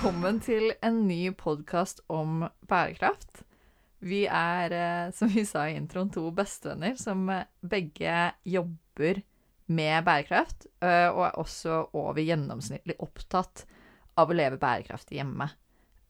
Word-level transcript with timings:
Velkommen 0.00 0.38
til 0.40 0.70
en 0.80 1.02
ny 1.04 1.26
podkast 1.36 1.98
om 2.08 2.46
bærekraft. 2.64 3.42
Vi 4.00 4.22
er, 4.24 4.72
eh, 4.72 5.10
som 5.12 5.28
vi 5.28 5.42
sa 5.44 5.66
i 5.68 5.74
introen, 5.76 6.08
to 6.08 6.22
bestevenner 6.32 6.94
som 6.96 7.28
eh, 7.28 7.42
begge 7.60 8.32
jobber 8.48 9.18
med 9.68 10.06
bærekraft, 10.06 10.64
eh, 10.80 11.10
og 11.12 11.26
er 11.26 11.36
også 11.36 11.74
over 11.92 12.16
gjennomsnittlig 12.24 12.96
opptatt 12.96 13.66
av 14.16 14.32
å 14.32 14.36
leve 14.38 14.56
bærekraftig 14.56 15.18
hjemme. 15.18 15.50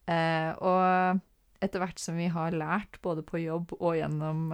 Og 0.07 1.19
etter 1.59 1.83
hvert 1.83 1.99
som 1.99 2.15
vi 2.15 2.29
har 2.31 2.55
lært, 2.55 3.01
både 3.03 3.25
på 3.27 3.43
jobb 3.43 3.75
og 3.81 3.97
gjennom 3.99 4.53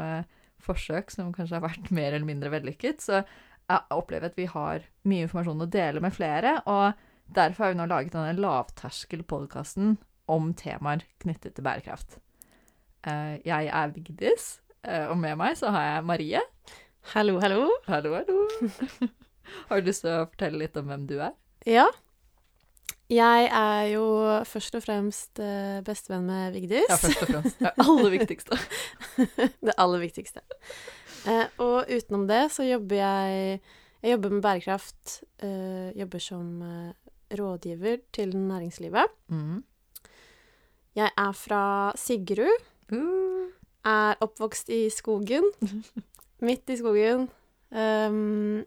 forsøk 0.64 1.12
som 1.12 1.28
kanskje 1.36 1.58
har 1.58 1.66
vært 1.66 1.92
mer 1.92 2.14
eller 2.14 2.24
mindre 2.24 2.54
vellykket, 2.56 3.04
så 3.04 3.20
jeg 3.20 3.84
opplever 3.92 4.32
at 4.32 4.40
vi 4.40 4.48
har 4.48 4.80
mye 5.04 5.28
informasjon 5.28 5.66
å 5.66 5.68
dele 5.68 6.00
med 6.00 6.16
flere, 6.16 6.56
og 6.64 6.96
derfor 7.34 7.64
har 7.64 7.74
vi 7.74 7.80
nå 7.80 7.88
laget 7.90 8.14
denne 8.14 8.36
lavterskel-podkasten 8.38 9.96
om 10.30 10.52
temaer 10.58 11.04
knyttet 11.22 11.56
til 11.56 11.66
bærekraft. 11.66 12.18
Eh, 13.06 13.38
jeg 13.46 13.70
er 13.70 13.92
Vigdis, 13.94 14.60
eh, 14.82 15.06
og 15.06 15.18
med 15.18 15.36
meg 15.38 15.54
så 15.58 15.70
har 15.74 15.84
jeg 15.86 16.06
Marie. 16.08 16.40
Hallo, 17.12 17.38
hallo. 17.40 17.68
Hallo, 17.86 18.16
hallo. 18.18 18.40
har 19.68 19.80
du 19.80 19.86
lyst 19.86 20.02
til 20.02 20.10
å 20.10 20.26
fortelle 20.26 20.64
litt 20.64 20.76
om 20.78 20.90
hvem 20.90 21.06
du 21.06 21.20
er? 21.20 21.36
Ja. 21.66 21.86
Jeg 23.06 23.46
er 23.54 23.84
jo 23.92 24.04
først 24.50 24.74
og 24.74 24.82
fremst 24.82 25.38
eh, 25.38 25.78
bestevenn 25.86 26.26
med 26.26 26.56
Vigdis. 26.56 26.90
Ja, 26.90 26.98
først 26.98 27.22
og 27.22 27.30
fremst. 27.30 27.62
Det 27.62 27.74
aller 27.86 28.10
viktigste. 28.16 28.58
det 29.70 29.76
aller 29.78 30.02
viktigste. 30.02 30.42
Og 31.62 31.86
utenom 31.90 32.26
det 32.26 32.44
så 32.54 32.66
jobber 32.66 33.00
jeg 33.00 33.60
Jeg 34.02 34.12
jobber 34.12 34.30
med 34.30 34.42
bærekraft. 34.42 35.22
Jobber 35.96 36.22
som 36.22 36.50
rådgiver 37.32 37.98
til 38.12 38.36
næringslivet. 38.36 39.10
Mm. 39.28 39.64
Jeg 40.96 41.10
er 41.16 41.32
fra 41.32 41.92
Sigrud. 41.96 42.62
Mm. 42.90 43.50
Er 43.84 44.14
oppvokst 44.20 44.68
i 44.68 44.90
skogen. 44.90 45.44
Midt 46.46 46.70
i 46.70 46.76
skogen. 46.76 47.28
Um, 47.70 48.64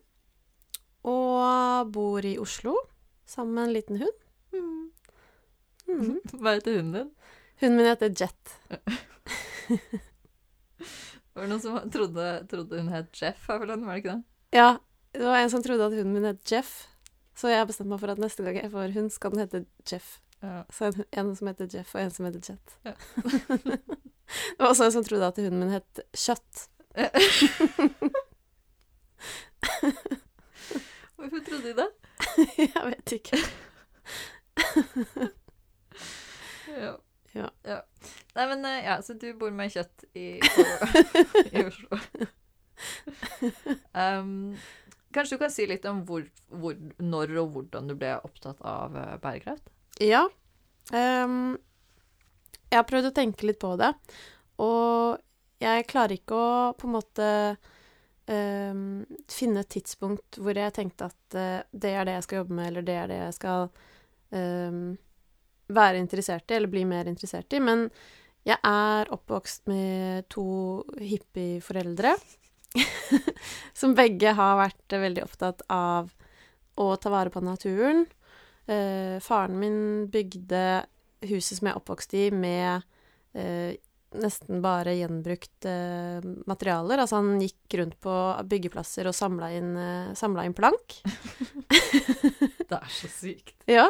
og 1.03 1.91
bor 1.93 2.25
i 2.25 2.37
Oslo 2.39 2.75
sammen 3.25 3.55
med 3.55 3.63
en 3.63 3.73
liten 3.73 3.97
hund. 3.97 4.17
Mm. 4.53 4.91
Mm. 5.87 6.19
Hva 6.41 6.57
heter 6.57 6.75
hunden 6.79 6.93
din? 6.93 7.11
Hunden 7.61 7.77
min 7.77 7.87
heter 7.87 8.13
Jet. 8.13 8.55
Var 11.33 11.45
det 11.45 11.49
noen 11.53 11.61
som 11.63 11.91
trodde, 11.93 12.27
trodde 12.51 12.79
hun 12.81 12.91
het 12.91 13.09
Jeff 13.15 13.47
her 13.47 13.59
forleden, 13.61 13.85
var 13.87 13.95
det 13.95 14.01
ikke 14.01 14.15
det? 14.15 14.23
Ja, 14.57 14.69
det 15.15 15.23
var 15.23 15.39
en 15.39 15.51
som 15.53 15.63
trodde 15.63 15.85
at 15.85 15.95
hunden 15.95 16.13
min 16.17 16.27
het 16.27 16.51
Jeff. 16.51 16.88
Så 17.39 17.47
jeg 17.47 17.61
har 17.61 17.67
bestemt 17.69 17.87
meg 17.87 18.01
for 18.01 18.11
at 18.11 18.19
neste 18.19 18.43
gang 18.43 18.57
jeg 18.59 18.71
får 18.73 18.91
hund, 18.97 19.09
skal 19.15 19.31
den 19.31 19.39
hete 19.45 19.61
Jeff. 19.87 20.17
Ja. 20.43 20.63
Så 20.75 20.89
en, 20.89 21.03
en 21.21 21.35
som 21.35 21.47
heter 21.47 21.67
Jeff, 21.71 21.95
og 21.95 22.01
en 22.01 22.11
som 22.11 22.25
heter 22.27 22.41
Chet. 22.43 22.67
Ja. 22.83 22.93
det 24.55 24.59
var 24.59 24.67
også 24.67 24.83
en 24.85 24.91
som 24.97 25.03
trodde 25.07 25.27
at 25.27 25.37
hunden 25.39 25.59
min 25.59 25.69
het 25.71 26.01
Kjøtt. 26.11 26.69
Hvorfor 31.15 31.39
trodde 31.47 31.63
de 31.63 31.73
det? 31.79 31.89
jeg 32.75 32.83
vet 32.89 33.11
ikke. 33.11 33.37
Ja. 36.67 36.95
Ja. 37.63 37.79
Nei, 38.35 38.45
men 38.49 38.65
eh, 38.65 38.83
ja, 38.83 39.01
så 39.05 39.13
du 39.13 39.33
bor 39.39 39.51
med 39.55 39.71
kjøtt 39.71 40.03
i, 40.17 40.39
i 41.53 41.63
Oslo. 41.63 41.99
Um, 43.93 44.57
kanskje 45.13 45.37
du 45.37 45.43
kan 45.43 45.53
si 45.53 45.65
litt 45.69 45.85
om 45.89 46.03
hvor, 46.07 46.25
hvor, 46.53 46.77
når 47.01 47.33
og 47.41 47.55
hvordan 47.55 47.89
du 47.89 47.95
ble 47.97 48.13
opptatt 48.25 48.61
av 48.65 48.97
eh, 48.97 49.15
bærekraft? 49.23 49.71
Ja. 50.03 50.27
Um, 50.93 51.57
jeg 52.69 52.77
har 52.77 52.87
prøvd 52.89 53.09
å 53.09 53.15
tenke 53.15 53.49
litt 53.49 53.59
på 53.61 53.73
det, 53.79 53.91
og 54.61 55.19
jeg 55.59 55.87
klarer 55.89 56.15
ikke 56.15 56.37
å 56.37 56.71
på 56.77 56.87
en 56.87 56.95
måte 56.95 57.27
um, 58.29 59.01
finne 59.29 59.63
et 59.63 59.71
tidspunkt 59.73 60.39
hvor 60.39 60.57
jeg 60.57 60.75
tenkte 60.77 61.09
at 61.09 61.37
uh, 61.37 61.61
det 61.71 61.93
er 61.93 62.07
det 62.07 62.17
jeg 62.19 62.27
skal 62.27 62.41
jobbe 62.43 62.57
med, 62.59 62.71
eller 62.71 62.87
det 62.87 62.97
er 63.01 63.11
det 63.11 63.19
jeg 63.19 63.37
skal 63.39 63.69
um, 64.33 64.83
være 65.69 66.01
interessert 66.01 66.49
i, 66.49 66.57
eller 66.57 66.71
bli 66.71 66.85
mer 66.89 67.09
interessert 67.09 67.53
i. 67.53 67.61
Men 67.61 67.87
jeg 68.47 68.57
er 68.65 69.11
oppvokst 69.13 69.67
med 69.69 70.29
to 70.31 70.47
hippieforeldre 71.01 72.15
som 73.79 73.95
begge 73.95 74.33
har 74.35 74.57
vært 74.59 74.95
veldig 74.99 75.23
opptatt 75.23 75.63
av 75.71 76.11
å 76.79 76.87
ta 76.99 77.11
vare 77.11 77.31
på 77.31 77.43
naturen. 77.43 78.05
Eh, 78.69 79.17
faren 79.23 79.59
min 79.59 79.79
bygde 80.11 80.63
huset 81.27 81.57
som 81.57 81.67
jeg 81.67 81.73
er 81.73 81.79
oppvokst 81.79 82.15
i, 82.15 82.25
med 82.31 82.83
eh, 83.33 83.79
nesten 84.19 84.61
bare 84.63 84.95
gjenbrukt 84.97 85.67
eh, 85.69 86.19
materialer. 86.49 87.01
Altså 87.01 87.19
han 87.19 87.39
gikk 87.43 87.79
rundt 87.79 87.97
på 88.03 88.15
byggeplasser 88.51 89.09
og 89.09 89.17
samla 89.17 89.51
inn, 89.57 89.73
eh, 89.79 90.45
inn 90.45 90.57
plank. 90.57 90.99
Det 92.69 92.77
er 92.77 92.93
så 92.93 93.09
sykt. 93.09 93.57
Ja. 93.69 93.89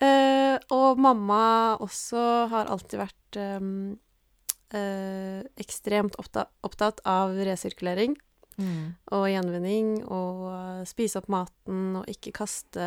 Eh, 0.00 0.56
og 0.72 1.00
mamma 1.02 1.76
også 1.82 2.24
har 2.52 2.70
alltid 2.72 3.00
vært 3.02 3.40
eh, 3.42 5.40
ekstremt 5.60 6.16
opptatt 6.20 7.02
av 7.04 7.34
resirkulering 7.36 8.14
Mm. 8.60 8.90
og 9.16 9.24
gjenvinning 9.30 9.92
og 10.12 10.84
spise 10.88 11.20
opp 11.20 11.30
maten 11.32 11.96
og 12.00 12.08
ikke 12.12 12.32
kaste, 12.42 12.84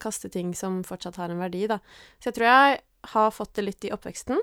kaste 0.00 0.30
ting 0.32 0.54
som 0.56 0.80
fortsatt 0.86 1.18
har 1.20 1.32
en 1.32 1.42
verdi, 1.42 1.66
da. 1.68 1.76
Så 2.18 2.30
jeg 2.30 2.38
tror 2.38 2.48
jeg 2.48 2.80
har 3.14 3.30
fått 3.36 3.54
det 3.58 3.66
litt 3.66 3.84
i 3.88 3.92
oppveksten. 3.94 4.40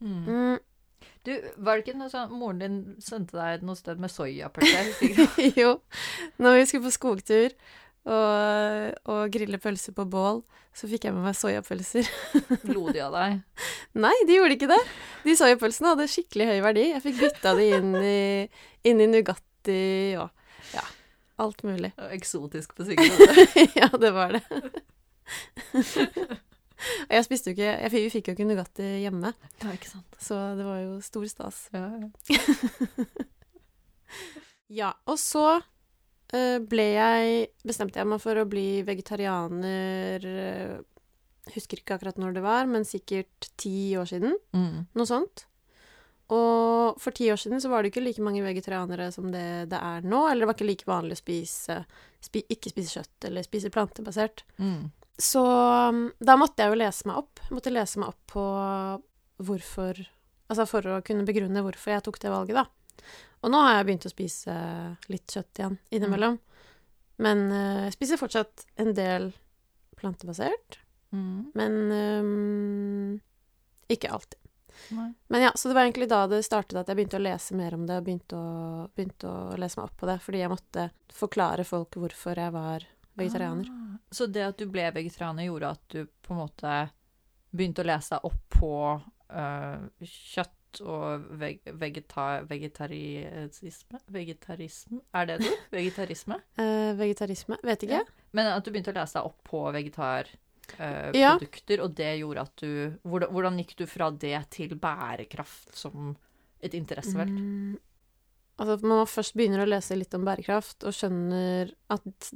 Mm. 0.00 0.24
Mm, 0.24 0.58
Du, 1.26 1.32
var 1.56 1.76
det 1.76 1.86
ikke 1.86 1.98
noe 1.98 2.10
sånn 2.12 2.32
Moren 2.36 2.60
din 2.60 2.76
sendte 3.02 3.36
deg 3.36 3.64
noe 3.66 3.76
sted 3.78 3.98
med 4.00 4.12
ikke. 4.12 5.26
jo. 5.62 5.72
Når 6.42 6.60
vi 6.60 6.66
skulle 6.70 6.86
på 6.86 6.94
skogtur 6.94 7.56
og, 8.06 8.92
og 9.10 9.32
grille 9.34 9.58
pølser 9.58 9.96
på 9.96 10.06
bål, 10.08 10.42
så 10.76 10.88
fikk 10.90 11.08
jeg 11.08 11.16
med 11.16 11.24
meg 11.24 11.34
soyapølser. 11.38 12.06
Lo 12.74 12.86
de 12.92 13.00
av 13.02 13.16
deg? 13.16 13.40
Nei, 13.98 14.14
de 14.28 14.36
gjorde 14.36 14.58
ikke 14.58 14.70
det. 14.70 14.80
De 15.24 15.34
soyapølsene 15.38 15.94
hadde 15.94 16.08
skikkelig 16.12 16.50
høy 16.52 16.58
verdi. 16.68 16.84
Jeg 16.92 17.02
fikk 17.06 17.22
bytta 17.24 17.54
de 17.58 17.68
inn 17.78 17.94
i, 17.96 18.18
inn 18.86 19.02
i 19.02 19.08
Nugatti 19.66 20.16
og 20.20 20.30
ja, 20.74 20.82
alt 21.42 21.62
mulig. 21.66 21.92
Og 21.98 22.12
Eksotisk 22.14 22.74
på 22.76 22.86
sikkert. 22.86 23.18
ja, 23.80 23.88
det 23.98 24.12
var 24.14 24.36
det. 24.36 24.42
Og 27.08 27.12
jeg 27.16 27.24
spiste 27.24 27.50
jo 27.50 27.56
ikke 27.56 27.70
jeg, 27.72 27.90
Vi 27.92 28.10
fikk 28.12 28.28
jo 28.28 28.34
ikke 28.36 28.46
Nugatti 28.46 28.88
hjemme, 29.02 29.32
Ja, 29.62 29.72
ikke 29.72 29.88
sant. 29.90 30.18
så 30.20 30.38
det 30.58 30.66
var 30.66 30.80
jo 30.82 31.00
stor 31.00 31.26
stas. 31.26 31.68
Ja, 31.74 31.88
ja. 32.00 32.08
Ja, 34.66 34.88
og 35.06 35.18
så 35.18 35.60
eh, 36.34 36.58
ble 36.58 36.84
jeg 36.96 37.48
Bestemte 37.66 38.00
jeg 38.00 38.08
meg 38.10 38.18
for 38.22 38.38
å 38.38 38.46
bli 38.50 38.82
vegetarianer 38.86 40.26
eh, 40.26 40.76
Husker 41.54 41.78
ikke 41.78 41.94
akkurat 41.94 42.18
når 42.18 42.32
det 42.34 42.42
var, 42.42 42.66
men 42.66 42.82
sikkert 42.82 43.46
ti 43.54 43.94
år 43.94 44.08
siden. 44.10 44.32
Mm. 44.50 44.88
Noe 44.98 45.06
sånt. 45.06 45.44
Og 46.34 46.98
for 46.98 47.14
ti 47.14 47.28
år 47.30 47.38
siden 47.38 47.60
så 47.62 47.70
var 47.70 47.82
det 47.82 47.92
ikke 47.92 48.02
like 48.02 48.22
mange 48.24 48.42
vegetarianere 48.42 49.12
som 49.14 49.28
det 49.30 49.68
det 49.70 49.78
er 49.78 50.06
nå. 50.06 50.24
Eller 50.26 50.42
det 50.42 50.50
var 50.50 50.58
ikke 50.58 50.70
like 50.70 50.88
vanlig 50.88 51.18
å 51.18 51.22
spise 51.22 51.80
spi, 52.24 52.42
ikke 52.50 52.72
spise 52.72 52.98
kjøtt 52.98 53.28
eller 53.28 53.46
spise 53.46 53.70
plantebasert. 53.74 54.42
Mm. 54.58 54.88
Så 55.18 55.42
um, 55.46 56.08
da 56.18 56.36
måtte 56.36 56.64
jeg 56.64 56.74
jo 56.74 56.80
lese 56.82 57.08
meg 57.08 57.22
opp. 57.22 57.40
Jeg 57.46 57.56
måtte 57.56 57.72
lese 57.72 58.02
meg 58.02 58.12
opp 58.12 58.22
på 58.34 58.46
hvorfor 59.46 60.04
Altså 60.46 60.62
for 60.70 60.86
å 60.86 61.00
kunne 61.02 61.26
begrunne 61.26 61.58
hvorfor 61.66 61.90
jeg 61.90 62.04
tok 62.06 62.20
det 62.22 62.30
valget, 62.30 62.60
da. 62.60 63.08
Og 63.42 63.50
nå 63.50 63.58
har 63.64 63.80
jeg 63.80 63.86
begynt 63.88 64.04
å 64.06 64.12
spise 64.12 64.52
litt 65.10 65.34
kjøtt 65.34 65.58
igjen 65.58 65.74
innimellom. 65.90 66.36
Men 67.18 67.42
eh, 67.50 67.80
jeg 67.88 67.96
spiser 67.96 68.20
fortsatt 68.20 68.62
en 68.78 68.92
del 68.94 69.32
plantebasert. 69.98 70.78
Mm. 71.10 71.50
Men 71.58 71.76
um, 71.90 73.10
ikke 73.90 74.12
alltid. 74.14 74.38
Nei. 74.96 75.08
Men 75.32 75.46
ja, 75.46 75.52
så 75.54 75.68
det 75.70 75.76
var 75.78 75.86
egentlig 75.86 76.08
da 76.10 76.24
det 76.30 76.42
startet 76.46 76.78
at 76.80 76.90
jeg 76.90 76.98
begynte 76.98 77.20
å 77.20 77.24
lese 77.24 77.56
mer 77.58 77.76
om 77.76 77.86
det, 77.88 78.00
og 78.00 78.06
begynte 78.06 78.40
å, 78.40 78.84
begynte 78.96 79.30
å 79.30 79.56
lese 79.60 79.80
meg 79.80 79.88
opp 79.88 79.96
på 80.00 80.10
det, 80.10 80.18
fordi 80.24 80.42
jeg 80.42 80.52
måtte 80.52 80.88
forklare 81.16 81.66
folk 81.66 81.98
hvorfor 82.02 82.42
jeg 82.42 82.54
var 82.54 82.86
vegetarianer. 83.16 83.70
Ah, 83.72 83.96
så 84.10 84.28
det 84.28 84.44
at 84.44 84.60
du 84.60 84.68
ble 84.70 84.86
vegetarianer, 84.94 85.48
gjorde 85.48 85.72
at 85.78 85.84
du 85.94 86.00
på 86.06 86.34
en 86.34 86.42
måte 86.44 86.76
begynte 87.56 87.82
å 87.82 87.88
lese 87.88 88.16
deg 88.16 88.28
opp 88.28 88.58
på 88.58 88.72
uh, 89.32 90.04
kjøtt 90.04 90.52
og 90.84 91.28
veg 91.40 91.62
vegeta 91.80 92.26
vegetarisme? 92.48 94.00
Vegetarisme? 94.12 95.00
Er 95.16 95.30
det 95.30 95.38
det? 95.44 95.52
Vegetarisme? 95.76 96.36
Eh, 96.60 96.90
vegetarisme? 96.98 97.56
Vet 97.64 97.86
ikke. 97.86 98.02
Ja. 98.02 98.26
Men 98.36 98.50
at 98.52 98.66
du 98.66 98.72
begynte 98.74 98.92
å 98.92 98.98
lese 98.98 99.16
deg 99.16 99.30
opp 99.30 99.40
på 99.46 99.62
vegetarprodukter, 100.66 101.76
Ja. 101.78 101.84
og 101.84 101.94
det 101.94 102.18
gjorde 102.20 102.40
at 102.40 102.56
du 102.56 102.98
hvordan, 103.06 103.30
hvordan 103.32 103.58
gikk 103.58 103.76
du 103.76 103.86
fra 103.86 104.10
det 104.10 104.50
til 104.50 104.68
bærekraft 104.76 105.74
som 105.74 106.16
et 106.62 106.72
interessefelt? 106.74 107.30
Mm, 107.30 107.76
altså 108.58 108.76
når 108.82 108.96
man 109.02 109.06
først 109.06 109.34
begynner 109.36 109.64
å 109.64 109.68
lese 109.68 109.96
litt 109.96 110.14
om 110.14 110.24
bærekraft, 110.24 110.84
og 110.84 110.92
skjønner 110.96 111.72
at 111.90 112.32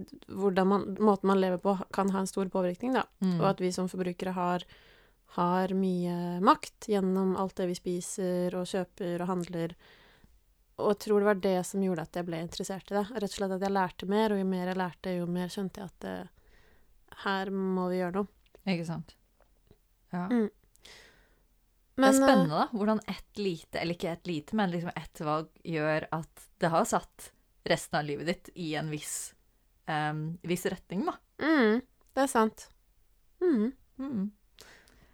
man, 0.67 0.97
måten 1.01 1.27
man 1.27 1.41
lever 1.41 1.59
på 1.59 1.79
kan 1.93 2.11
ha 2.11 2.21
en 2.21 2.27
stor 2.27 2.47
påvirkning, 2.47 2.93
da, 2.95 3.05
Mm. 3.23 3.41
og 3.41 3.47
at 3.51 3.59
vi 3.61 3.71
som 3.73 3.89
forbrukere 3.89 4.33
har, 4.33 4.65
har 5.37 5.69
mye 5.69 6.41
makt 6.41 6.89
gjennom 6.89 7.37
alt 7.37 7.55
det 7.57 7.69
vi 7.69 7.75
spiser 7.75 8.55
og 8.55 8.67
kjøper 8.67 9.21
og 9.23 9.27
handler. 9.29 9.75
Og 10.81 10.95
jeg 10.95 10.99
tror 10.99 11.19
det 11.21 11.27
var 11.27 11.35
det 11.35 11.67
som 11.67 11.81
gjorde 11.83 12.03
at 12.03 12.13
jeg 12.17 12.25
ble 12.27 12.41
interessert 12.41 12.91
i 12.91 12.95
det. 12.95 13.07
Rett 13.13 13.23
og 13.23 13.37
slett 13.37 13.53
at 13.53 13.61
jeg 13.61 13.71
lærte 13.71 14.09
mer, 14.09 14.33
og 14.33 14.39
jo 14.39 14.45
mer 14.45 14.67
jeg 14.67 14.77
lærte, 14.77 15.17
jo 15.19 15.27
mer 15.27 15.49
skjønte 15.49 15.77
jeg 15.77 15.85
at 15.85 16.05
eh, 16.09 16.27
her 17.25 17.51
må 17.53 17.89
vi 17.91 18.01
gjøre 18.01 18.21
noe. 18.21 18.31
Ikke 18.69 18.87
sant? 18.89 19.15
Ja. 20.11 20.27
Mm. 20.27 20.49
det 22.01 22.07
er 22.07 22.09
eh, 22.09 22.17
spennende, 22.17 22.55
da. 22.57 22.67
Hvordan 22.73 23.03
ett 23.11 23.41
lite, 23.41 23.81
eller 23.81 23.97
ikke 23.97 24.15
ett 24.15 24.31
lite, 24.31 24.57
men 24.59 24.73
liksom 24.73 24.91
ett 24.97 25.23
valg 25.27 25.51
gjør 25.65 26.09
at 26.17 26.49
det 26.61 26.73
har 26.73 26.89
satt 26.89 27.31
resten 27.71 28.01
av 28.01 28.09
livet 28.09 28.31
ditt 28.31 28.51
i 28.59 28.73
en 28.81 28.91
viss, 28.93 29.35
um, 29.87 30.25
viss 30.47 30.67
retning, 30.73 31.05
da. 31.09 31.17
Mm, 31.45 31.81
det 32.17 32.25
er 32.25 32.33
sant. 32.33 32.69
Mm. 33.45 33.71
Mm. 34.01 34.27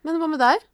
Men 0.07 0.23
hva 0.23 0.31
med 0.31 0.43
deg? 0.43 0.65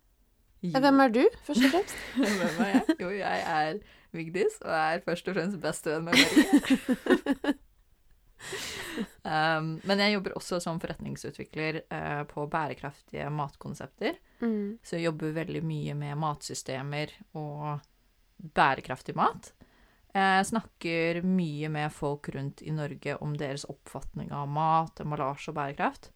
Jo. 0.63 0.79
Hvem 0.79 1.03
er 1.03 1.11
du, 1.11 1.23
først 1.49 1.67
og 1.67 1.73
fremst? 1.75 1.97
Hvem 2.21 2.63
er 2.63 2.71
jeg? 2.77 2.97
Jo, 3.01 3.11
jeg 3.17 3.45
er 3.57 3.83
Vigdis, 4.13 4.61
og 4.63 4.73
er 4.77 5.03
først 5.07 5.29
og 5.33 5.39
fremst 5.39 5.61
bestevenn 5.63 6.05
med 6.07 6.15
Marie. 6.21 7.55
um, 9.35 9.75
men 9.89 10.03
jeg 10.05 10.17
jobber 10.17 10.37
også 10.39 10.61
som 10.63 10.81
forretningsutvikler 10.83 11.83
uh, 11.93 12.23
på 12.29 12.47
bærekraftige 12.51 13.29
matkonsepter. 13.33 14.19
Mm. 14.43 14.79
Så 14.83 14.99
jeg 14.99 15.11
jobber 15.11 15.37
veldig 15.37 15.63
mye 15.67 15.97
med 15.99 16.21
matsystemer 16.21 17.15
og 17.39 17.83
bærekraftig 18.57 19.17
mat. 19.19 19.53
Jeg 20.13 20.47
snakker 20.51 21.23
mye 21.25 21.71
med 21.73 21.93
folk 21.95 22.29
rundt 22.35 22.61
i 22.67 22.73
Norge 22.75 23.17
om 23.25 23.33
deres 23.39 23.65
oppfatning 23.65 24.33
av 24.37 24.51
mat, 24.53 25.01
emballasje 25.01 25.53
og 25.53 25.57
bærekraft. 25.57 26.11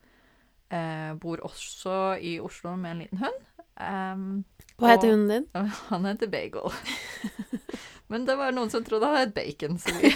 Jeg 0.69 1.17
bor 1.23 1.41
også 1.47 2.17
i 2.21 2.37
Oslo 2.43 2.75
med 2.77 2.91
en 2.91 3.05
liten 3.05 3.23
hund. 3.23 3.45
Um, 3.77 4.45
Hva 4.81 4.95
heter 4.95 5.13
hunden 5.15 5.31
din? 5.31 5.49
Han 5.91 6.09
heter 6.09 6.29
Bagel. 6.33 6.73
Men 8.13 8.27
det 8.29 8.37
var 8.39 8.53
noen 8.57 8.71
som 8.71 8.85
trodde 8.87 9.09
han 9.09 9.19
het 9.19 9.35
Bacon, 9.35 9.79
så 9.83 9.91
vi 9.99 10.13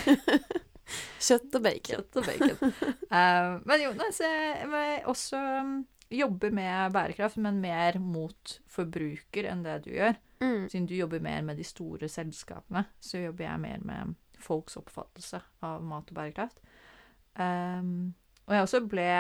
Kjøtt 1.21 1.57
og 1.59 1.65
bacon. 1.65 1.89
kjøtt 1.95 2.21
og 2.21 2.29
bacon. 2.29 2.75
uh, 3.11 3.57
men 3.69 3.85
Jonas, 3.85 4.21
jeg 4.25 4.69
vil 4.73 5.11
også 5.11 5.41
um, 5.61 5.75
jobber 6.11 6.51
med 6.55 6.93
bærekraft, 6.93 7.39
men 7.43 7.61
mer 7.63 7.99
mot 8.03 8.57
forbruker 8.71 9.47
enn 9.51 9.63
det 9.67 9.81
du 9.87 9.93
gjør. 9.95 10.19
Mm. 10.41 10.65
Siden 10.73 10.89
du 10.89 10.97
jobber 10.97 11.23
mer 11.23 11.45
med 11.47 11.61
de 11.61 11.67
store 11.67 12.09
selskapene, 12.09 12.87
så 13.01 13.21
jobber 13.27 13.47
jeg 13.47 13.63
mer 13.63 13.85
med 13.85 14.17
folks 14.41 14.79
oppfattelse 14.81 15.43
av 15.67 15.85
mat 15.85 16.11
og 16.11 16.17
bærekraft. 16.17 16.63
Um, 17.37 18.15
og 18.49 18.57
jeg 18.57 18.67
også 18.67 18.83
ble 18.91 19.11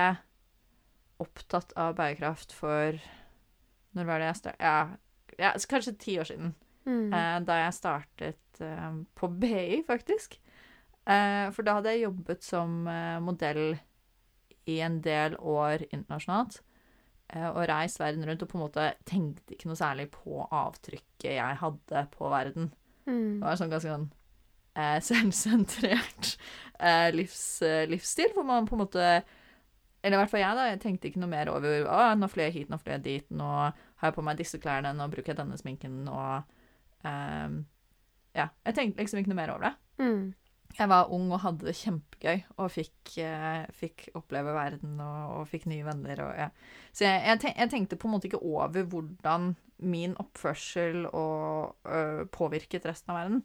opptatt 1.20 1.74
av 1.78 1.94
bærekraft 1.98 2.52
for 2.56 2.96
Når 3.94 4.06
var 4.06 4.20
det 4.22 4.30
jeg 4.30 4.38
startet? 4.38 4.60
Ja, 4.64 5.38
ja, 5.38 5.50
kanskje 5.68 5.96
ti 5.98 6.18
år 6.18 6.28
siden. 6.28 6.54
Mm. 6.86 7.12
Uh, 7.12 7.38
da 7.46 7.58
jeg 7.64 7.74
startet 7.76 8.62
uh, 8.62 9.02
på 9.14 9.28
BI, 9.28 9.82
faktisk. 9.86 10.38
Eh, 11.10 11.46
for 11.54 11.66
da 11.66 11.78
hadde 11.78 11.94
jeg 11.94 12.04
jobbet 12.06 12.44
som 12.46 12.84
eh, 12.90 13.18
modell 13.24 13.72
i 14.70 14.76
en 14.84 15.00
del 15.02 15.34
år 15.40 15.82
internasjonalt. 15.90 16.60
eh, 17.32 17.48
og 17.48 17.64
reist 17.70 17.98
verden 18.00 18.26
rundt 18.28 18.42
og 18.44 18.48
på 18.50 18.58
en 18.58 18.64
måte 18.64 18.84
tenkte 19.08 19.54
ikke 19.56 19.70
noe 19.70 19.78
særlig 19.78 20.08
på 20.14 20.44
avtrykket 20.50 21.34
jeg 21.36 21.58
hadde 21.62 22.04
på 22.14 22.30
verden. 22.30 22.70
Mm. 23.06 23.40
Det 23.40 23.46
var 23.48 23.58
sånn 23.58 23.70
ganske 23.72 23.90
sånn 23.94 24.08
eh, 24.78 24.98
selvsentrert 25.08 26.32
eh, 26.78 27.08
livs, 27.14 27.44
livsstil, 27.90 28.34
hvor 28.36 28.46
man 28.46 28.66
på 28.68 28.76
en 28.76 28.82
måte 28.84 29.06
Eller 30.02 30.16
i 30.16 30.20
hvert 30.22 30.30
fall 30.32 30.40
jeg, 30.40 30.56
da. 30.56 30.66
Jeg 30.70 30.80
tenkte 30.80 31.08
ikke 31.10 31.20
noe 31.20 31.28
mer 31.32 31.50
over 31.52 31.84
Å, 31.90 32.14
nå 32.16 32.28
flyr 32.32 32.46
jeg 32.48 32.54
hit, 32.54 32.70
nå 32.72 32.78
flyr 32.80 32.94
jeg 32.98 33.02
dit, 33.04 33.26
nå 33.36 33.48
har 33.50 34.06
jeg 34.08 34.14
på 34.16 34.22
meg 34.24 34.38
disse 34.38 34.60
klærne, 34.62 34.94
nå 34.96 35.08
bruker 35.12 35.34
jeg 35.34 35.40
denne 35.42 35.58
sminken, 35.60 35.98
nå 36.06 36.18
eh, 37.04 37.58
Ja. 38.38 38.46
Jeg 38.64 38.74
tenkte 38.78 39.02
liksom 39.02 39.20
ikke 39.20 39.32
noe 39.34 39.40
mer 39.42 39.52
over 39.56 39.66
det. 39.68 39.74
Mm. 40.00 40.22
Jeg 40.80 40.88
var 40.88 41.10
ung 41.12 41.28
og 41.28 41.42
hadde 41.42 41.66
det 41.68 41.76
kjempegøy 41.76 42.38
og 42.56 42.70
fikk, 42.72 43.16
eh, 43.20 43.66
fikk 43.76 44.06
oppleve 44.16 44.54
verden 44.56 44.94
og, 45.04 45.34
og 45.36 45.48
fikk 45.50 45.66
nye 45.68 45.84
venner. 45.84 46.22
Og, 46.24 46.30
ja. 46.40 46.46
Så 46.88 47.04
jeg, 47.04 47.20
jeg, 47.26 47.40
tenkte, 47.42 47.60
jeg 47.60 47.72
tenkte 47.74 47.98
på 48.00 48.08
en 48.08 48.14
måte 48.14 48.30
ikke 48.30 48.40
over 48.40 48.86
hvordan 48.88 49.50
min 49.84 50.14
oppførsel 50.20 51.04
og, 51.10 51.76
øh, 51.84 52.24
påvirket 52.32 52.88
resten 52.88 53.12
av 53.12 53.20
verden. 53.20 53.42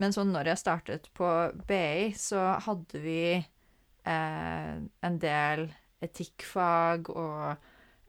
Men 0.00 0.16
så 0.16 0.24
når 0.24 0.48
jeg 0.48 0.62
startet 0.62 1.10
på 1.16 1.28
BI, 1.68 2.12
så 2.16 2.54
hadde 2.64 3.00
vi 3.04 3.22
eh, 3.36 4.76
en 4.80 5.18
del 5.20 5.66
etikkfag 6.00 7.10
og 7.12 7.50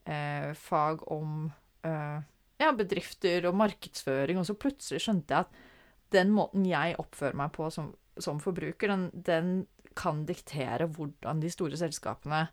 eh, 0.08 0.54
fag 0.56 1.04
om 1.12 1.50
eh, 1.84 2.22
ja, 2.62 2.72
bedrifter 2.78 3.50
og 3.50 3.58
markedsføring, 3.60 4.40
og 4.40 4.48
så 4.48 4.56
plutselig 4.56 5.04
skjønte 5.04 5.36
jeg 5.36 5.48
at 5.50 5.68
den 6.16 6.32
måten 6.36 6.64
jeg 6.68 6.96
oppfører 7.00 7.40
meg 7.40 7.52
på 7.56 7.68
som, 7.74 7.92
som 8.22 8.40
forbruker, 8.40 8.88
den, 8.88 9.10
den 9.14 9.68
kan 9.96 10.26
diktere 10.26 10.88
hvordan 10.88 11.42
de 11.42 11.50
store 11.52 11.78
selskapene 11.78 12.48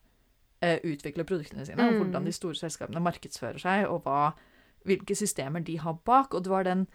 eh, 0.63 0.79
utvikler 0.83 1.25
produktene 1.25 1.65
sine, 1.67 1.85
og 1.87 1.93
Mm. 1.95 1.99
hvordan 2.03 2.25
de 2.27 2.33
store 2.33 2.55
selskapene 2.59 3.01
markedsfører 3.01 3.59
seg, 3.63 3.87
og 3.89 4.03
hva, 4.03 4.33
hvilke 4.85 5.15
systemer 5.15 5.63
de 5.65 5.77
har 5.79 5.95
bak. 6.05 6.35
Og 6.35 6.43
det 6.45 6.51
var 6.51 6.65
den, 6.65 6.87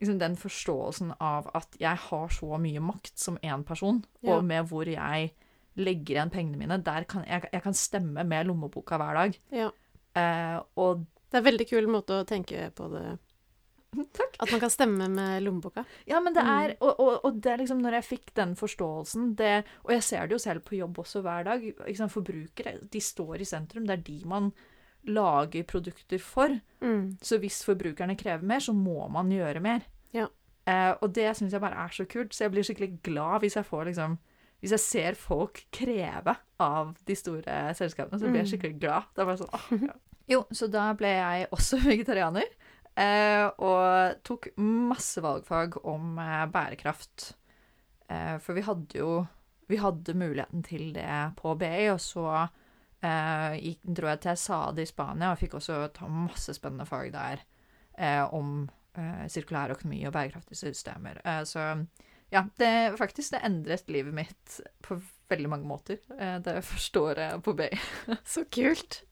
liksom 0.00 0.18
den 0.20 0.36
forståelsen 0.36 1.12
av 1.20 1.50
at 1.54 1.74
jeg 1.80 1.96
har 1.96 2.28
så 2.28 2.58
mye 2.62 2.80
makt 2.80 3.18
som 3.18 3.38
én 3.42 3.64
person, 3.64 4.04
Ja. 4.22 4.36
og 4.36 4.44
med 4.44 4.68
hvor 4.70 4.84
jeg 4.86 5.32
legger 5.76 6.14
igjen 6.16 6.30
pengene 6.30 6.58
mine. 6.58 6.78
Der 6.82 7.04
kan 7.04 7.24
jeg, 7.26 7.48
jeg 7.52 7.62
kan 7.62 7.74
stemme 7.74 8.24
med 8.24 8.46
lommeboka 8.46 8.96
hver 8.98 9.14
dag. 9.14 9.38
Ja. 9.52 9.70
Eh, 10.14 10.60
og 10.76 11.04
Det 11.30 11.34
er 11.34 11.38
en 11.38 11.44
veldig 11.52 11.68
kul 11.68 11.86
måte 11.86 12.22
å 12.22 12.26
tenke 12.26 12.70
på 12.74 12.88
det 12.90 13.18
Takk. 14.18 14.34
At 14.40 14.50
man 14.52 14.60
kan 14.60 14.70
stemme 14.70 15.08
med 15.08 15.42
lommeboka. 15.42 15.84
Ja, 16.06 16.20
men 16.20 16.34
det 16.34 16.42
Mm. 16.44 16.50
er 16.60 16.74
og, 16.80 17.00
og, 17.00 17.24
og 17.24 17.40
det 17.42 17.52
er 17.52 17.56
liksom 17.62 17.80
når 17.82 17.92
jeg 17.98 18.04
fikk 18.04 18.34
den 18.36 18.54
forståelsen 18.56 19.34
det, 19.36 19.64
Og 19.84 19.92
jeg 19.92 20.02
ser 20.02 20.26
det 20.26 20.32
jo 20.36 20.38
selv 20.38 20.60
på 20.66 20.76
jobb 20.76 20.98
også 20.98 21.22
hver 21.24 21.44
dag. 21.44 21.62
Liksom. 21.86 22.08
Forbrukere 22.12 22.78
de 22.92 23.00
står 23.00 23.40
i 23.40 23.44
sentrum. 23.48 23.86
Det 23.86 23.98
er 23.98 24.02
de 24.02 24.22
man 24.28 24.52
lager 25.08 25.62
produkter 25.64 26.18
for. 26.20 26.58
Mm. 26.82 27.16
Så 27.22 27.38
hvis 27.40 27.64
forbrukerne 27.64 28.16
krever 28.18 28.42
mer, 28.44 28.60
så 28.60 28.72
må 28.76 29.08
man 29.10 29.30
gjøre 29.30 29.60
mer. 29.64 29.80
Ja. 30.12 30.26
Eh, 30.68 30.94
og 31.00 31.14
det 31.14 31.30
syns 31.36 31.52
jeg 31.52 31.60
bare 31.64 31.78
er 31.86 31.88
så 31.96 32.04
kult. 32.04 32.34
Så 32.34 32.44
jeg 32.44 32.52
blir 32.52 32.62
skikkelig 32.66 32.98
glad 33.02 33.40
hvis 33.40 33.56
jeg 33.56 33.64
får 33.64 33.84
liksom 33.92 34.18
Hvis 34.60 34.72
jeg 34.74 34.80
ser 34.80 35.14
folk 35.14 35.60
kreve 35.70 36.32
av 36.58 36.96
de 37.06 37.14
store 37.14 37.74
selskapene, 37.78 38.18
så 38.18 38.26
blir 38.26 38.40
jeg 38.42 38.46
Mm. 38.48 38.50
skikkelig 38.52 38.80
glad. 38.80 39.02
Det 39.14 39.22
er 39.22 39.24
bare 39.24 39.38
sånn, 39.38 39.54
åh, 39.54 39.82
ja. 39.86 39.92
Jo, 40.28 40.40
så 40.52 40.66
da 40.68 40.92
ble 40.98 41.06
jeg 41.14 41.46
også 41.52 41.78
vegetarianer. 41.86 42.42
Eh, 42.98 43.46
og 43.62 44.22
tok 44.26 44.50
masse 44.58 45.22
valgfag 45.22 45.78
om 45.86 46.16
eh, 46.18 46.46
bærekraft. 46.50 47.32
Eh, 48.10 48.36
for 48.42 48.58
vi 48.58 48.64
hadde 48.66 49.02
jo 49.02 49.10
Vi 49.68 49.76
hadde 49.76 50.16
muligheten 50.16 50.62
til 50.64 50.94
det 50.96 51.34
på 51.36 51.52
BI, 51.60 51.90
og 51.92 52.00
så 52.00 52.46
gikk, 52.98 53.82
dro 53.84 54.08
jeg 54.08 54.20
til 54.24 54.38
SAD 54.40 54.78
i 54.80 54.86
Spania 54.88 55.28
og 55.30 55.38
fikk 55.38 55.58
også 55.58 55.76
ta 55.92 56.08
masse 56.08 56.54
spennende 56.56 56.86
fag 56.88 57.10
der 57.12 57.42
om 58.32 58.64
sirkulær 59.28 59.74
økonomi 59.76 60.00
og 60.08 60.14
bærekraftige 60.16 60.56
systemer. 60.72 61.20
Så 61.44 61.60
ja, 62.32 62.46
det 62.56 62.96
faktisk 62.96 63.36
det 63.36 63.42
endret 63.44 63.92
livet 63.92 64.16
mitt 64.16 64.56
på 64.80 64.96
veldig 65.28 65.52
mange 65.52 65.68
måter 65.68 66.00
det 66.40 66.56
første 66.64 67.04
året 67.10 67.44
på 67.44 67.52
BI. 67.60 67.68
Så 68.24 68.48
kult. 68.48 69.02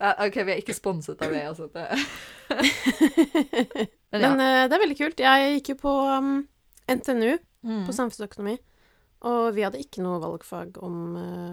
OK, 0.00 0.36
vi 0.46 0.52
er 0.54 0.60
ikke 0.62 0.74
sponset 0.76 1.20
av 1.22 1.32
det, 1.34 1.42
altså. 1.50 1.66
Det. 1.74 1.86
Men 2.50 3.90
Men 4.20 4.24
ja. 4.24 4.30
eh, 4.64 4.68
det 4.68 4.76
er 4.76 4.82
veldig 4.82 4.96
kult. 4.98 5.20
Jeg 5.22 5.54
gikk 5.58 5.68
jo 5.74 5.78
på 5.86 5.94
um, 6.18 6.30
NTNU, 6.90 7.38
Mm. 7.60 7.82
på 7.84 7.92
samfunnsøkonomi, 7.92 8.54
og 9.28 9.50
vi 9.52 9.60
hadde 9.66 9.82
ikke 9.82 10.00
noe 10.00 10.16
valgfag 10.22 10.78
om 10.80 10.94
uh, 11.20 11.50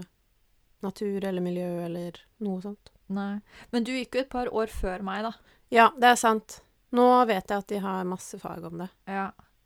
natur 0.85 1.25
eller 1.27 1.43
miljø 1.43 1.65
eller 1.83 2.15
noe 2.45 2.61
sånt. 2.63 2.93
Nei. 3.11 3.41
Men 3.75 3.83
du 3.83 3.91
gikk 3.91 4.15
jo 4.15 4.21
et 4.23 4.29
par 4.31 4.47
år 4.55 4.71
før 4.71 5.03
meg, 5.03 5.25
da. 5.27 5.33
Ja, 5.75 5.89
det 5.99 6.13
er 6.13 6.15
sant. 6.21 6.61
Nå 6.95 7.03
vet 7.27 7.51
jeg 7.51 7.59
at 7.59 7.67
de 7.73 7.81
har 7.83 8.07
masse 8.07 8.39
fag 8.39 8.63
om 8.69 8.79
det. 8.85 8.87
Ja. 9.11 9.25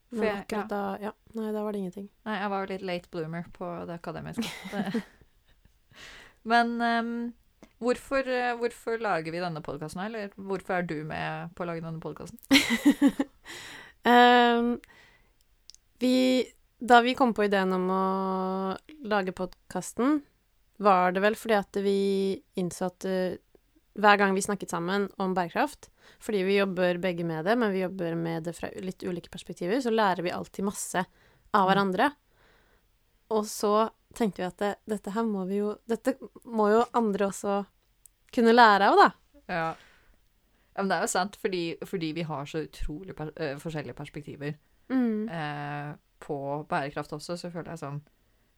For 0.10 0.18
Men 0.24 0.32
jeg, 0.32 0.48
ja. 0.58 0.64
da 0.68 0.82
Ja, 1.00 1.12
nei, 1.38 1.52
da 1.54 1.62
var 1.64 1.72
det 1.78 1.84
ingenting. 1.84 2.10
Nei, 2.26 2.40
jeg 2.42 2.50
var 2.56 2.66
jo 2.66 2.72
litt 2.74 2.88
late 2.90 3.14
bloomer 3.14 3.46
på 3.54 3.70
det 3.86 4.00
akademiske. 4.02 4.50
Men 6.50 6.74
ehm, 6.82 7.14
hvorfor, 7.82 8.28
eh, 8.30 8.56
hvorfor 8.60 9.02
lager 9.02 9.34
vi 9.34 9.42
denne 9.42 9.62
podkasten, 9.66 10.04
eller 10.06 10.34
hvorfor 10.38 10.80
er 10.80 10.88
du 10.88 10.98
med 11.08 11.54
på 11.58 11.66
å 11.66 11.70
lage 11.70 11.84
denne 11.84 12.02
podkasten? 12.04 12.40
um, 14.06 14.76
vi 16.02 16.16
Da 16.82 17.02
vi 17.06 17.14
kom 17.14 17.34
på 17.38 17.46
ideen 17.46 17.74
om 17.74 17.90
å 17.94 18.06
lage 19.06 19.36
podkasten, 19.38 20.24
var 20.82 21.12
det 21.14 21.22
vel 21.22 21.36
fordi 21.38 21.54
at 21.54 21.78
vi 21.86 22.42
innså 22.58 22.88
at 22.90 23.06
eh, 23.06 23.38
hver 24.02 24.18
gang 24.18 24.34
vi 24.34 24.42
snakket 24.42 24.72
sammen 24.74 25.10
om 25.22 25.36
bærekraft, 25.38 25.92
fordi 26.18 26.42
vi 26.48 26.58
jobber 26.58 26.98
begge 26.98 27.26
med 27.28 27.46
det, 27.46 27.54
men 27.60 27.70
vi 27.72 27.84
jobber 27.84 28.16
med 28.18 28.48
det 28.50 28.56
fra 28.58 28.72
litt 28.82 29.04
ulike 29.04 29.30
perspektiver, 29.30 29.78
så 29.84 29.94
lærer 29.94 30.26
vi 30.26 30.34
alltid 30.34 30.66
masse 30.66 31.06
av 31.54 31.70
Mm. 31.70 32.31
Og 33.32 33.46
så 33.48 33.90
tenkte 34.18 34.42
vi 34.42 34.48
at 34.48 34.58
det, 34.60 34.72
dette 34.92 35.14
her 35.16 35.24
må 35.24 35.46
vi 35.48 35.62
jo 35.62 35.76
Dette 35.88 36.18
må 36.46 36.66
jo 36.74 36.82
andre 36.98 37.30
også 37.32 37.62
kunne 38.36 38.54
lære 38.56 38.90
av, 38.92 39.00
da. 39.00 39.10
Ja. 39.52 39.66
ja 40.76 40.82
men 40.84 40.90
det 40.92 40.98
er 40.98 41.06
jo 41.06 41.12
sant, 41.12 41.36
fordi, 41.40 41.64
fordi 41.88 42.12
vi 42.16 42.24
har 42.28 42.46
så 42.48 42.62
utrolig 42.66 43.16
per, 43.18 43.32
eh, 43.38 43.58
forskjellige 43.60 43.98
perspektiver 43.98 44.58
Mm. 44.92 45.30
eh, 45.32 45.94
på 46.20 46.38
bærekraft 46.68 47.14
også, 47.16 47.38
så 47.40 47.48
føler 47.52 47.70
jeg 47.72 47.80
sånn 47.80 48.02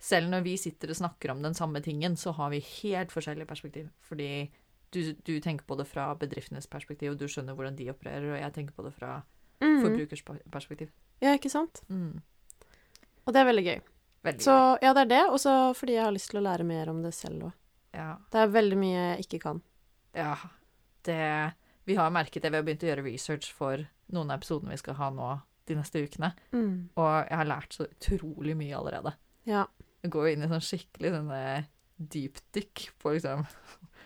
Selv 0.02 0.32
når 0.32 0.42
vi 0.44 0.56
sitter 0.58 0.90
og 0.90 0.98
snakker 0.98 1.30
om 1.32 1.44
den 1.46 1.54
samme 1.54 1.80
tingen, 1.86 2.16
så 2.18 2.34
har 2.34 2.50
vi 2.50 2.60
helt 2.82 3.12
forskjellige 3.14 3.48
perspektiv. 3.48 3.86
Fordi 4.02 4.50
du, 4.92 5.14
du 5.14 5.40
tenker 5.40 5.64
på 5.66 5.78
det 5.80 5.86
fra 5.88 6.10
bedriftenes 6.20 6.68
perspektiv, 6.68 7.12
og 7.14 7.20
du 7.22 7.28
skjønner 7.32 7.54
hvordan 7.56 7.78
de 7.78 7.88
opererer, 7.94 8.34
og 8.34 8.42
jeg 8.42 8.54
tenker 8.58 8.74
på 8.76 8.84
det 8.84 8.94
fra 8.98 9.22
Mm. 9.62 9.80
forbrukers 9.82 10.24
perspektiv. 10.52 10.90
Ja, 11.22 11.38
ikke 11.38 11.50
sant? 11.50 11.84
Mm. 11.88 12.20
Og 13.26 13.34
det 13.34 13.40
er 13.40 13.46
veldig 13.48 13.64
gøy. 13.64 13.80
Veldig 14.24 14.46
Så 14.46 14.56
ja, 14.82 14.94
det 14.96 15.02
er 15.06 15.10
det, 15.12 15.24
og 15.30 15.40
så 15.42 15.54
fordi 15.76 15.98
jeg 15.98 16.06
har 16.06 16.14
lyst 16.16 16.30
til 16.32 16.40
å 16.40 16.46
lære 16.46 16.66
mer 16.68 16.92
om 16.94 17.02
det 17.04 17.12
selv 17.16 17.50
òg. 17.50 17.56
Ja. 17.94 18.14
Det 18.32 18.40
er 18.42 18.54
veldig 18.54 18.78
mye 18.80 19.02
jeg 19.02 19.26
ikke 19.28 19.42
kan. 19.50 19.64
ja. 20.18 20.36
Det 21.04 21.52
Vi 21.84 21.96
har 22.00 22.14
merket 22.16 22.46
det. 22.46 22.50
Vi 22.54 22.56
har 22.56 22.64
begynt 22.64 22.84
å 22.86 22.88
gjøre 22.88 23.04
research 23.04 23.50
for 23.52 23.82
noen 24.16 24.30
av 24.32 24.38
episodene 24.40 24.72
vi 24.72 24.80
skal 24.80 24.96
ha 24.96 25.10
nå 25.12 25.34
de 25.68 25.76
neste 25.76 26.00
ukene. 26.00 26.30
Mm. 26.56 26.96
Og 26.96 27.10
jeg 27.28 27.40
har 27.42 27.50
lært 27.50 27.76
så 27.76 27.88
utrolig 27.90 28.56
mye 28.56 28.78
allerede. 28.78 29.12
Ja. 29.44 29.66
Jeg 30.00 30.14
går 30.16 30.30
inn 30.32 30.46
i 30.46 30.50
sånn 30.52 30.64
skikkelig 30.64 31.12
sånn 31.18 31.34
dypdykk 32.14 32.86
på 33.04 33.14
liksom 33.18 33.44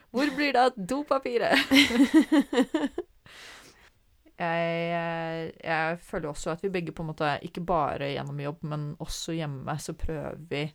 Hvor 0.10 0.34
blir 0.34 0.58
det 0.58 0.64
av 0.64 0.74
dopapiret? 0.90 1.54
jeg, 4.38 4.92
eh, 4.94 5.52
jeg 5.64 6.00
føler 6.06 6.30
også 6.30 6.52
at 6.54 6.62
vi 6.64 6.70
begge 6.74 6.94
på 6.94 7.04
en 7.04 7.10
måte, 7.12 7.32
ikke 7.42 7.64
bare 7.66 8.12
gjennom 8.14 8.40
jobb, 8.44 8.64
men 8.70 8.96
også 9.04 9.34
hjemme, 9.38 9.78
så 9.82 9.96
prøver 9.98 10.38
vi 10.50 10.68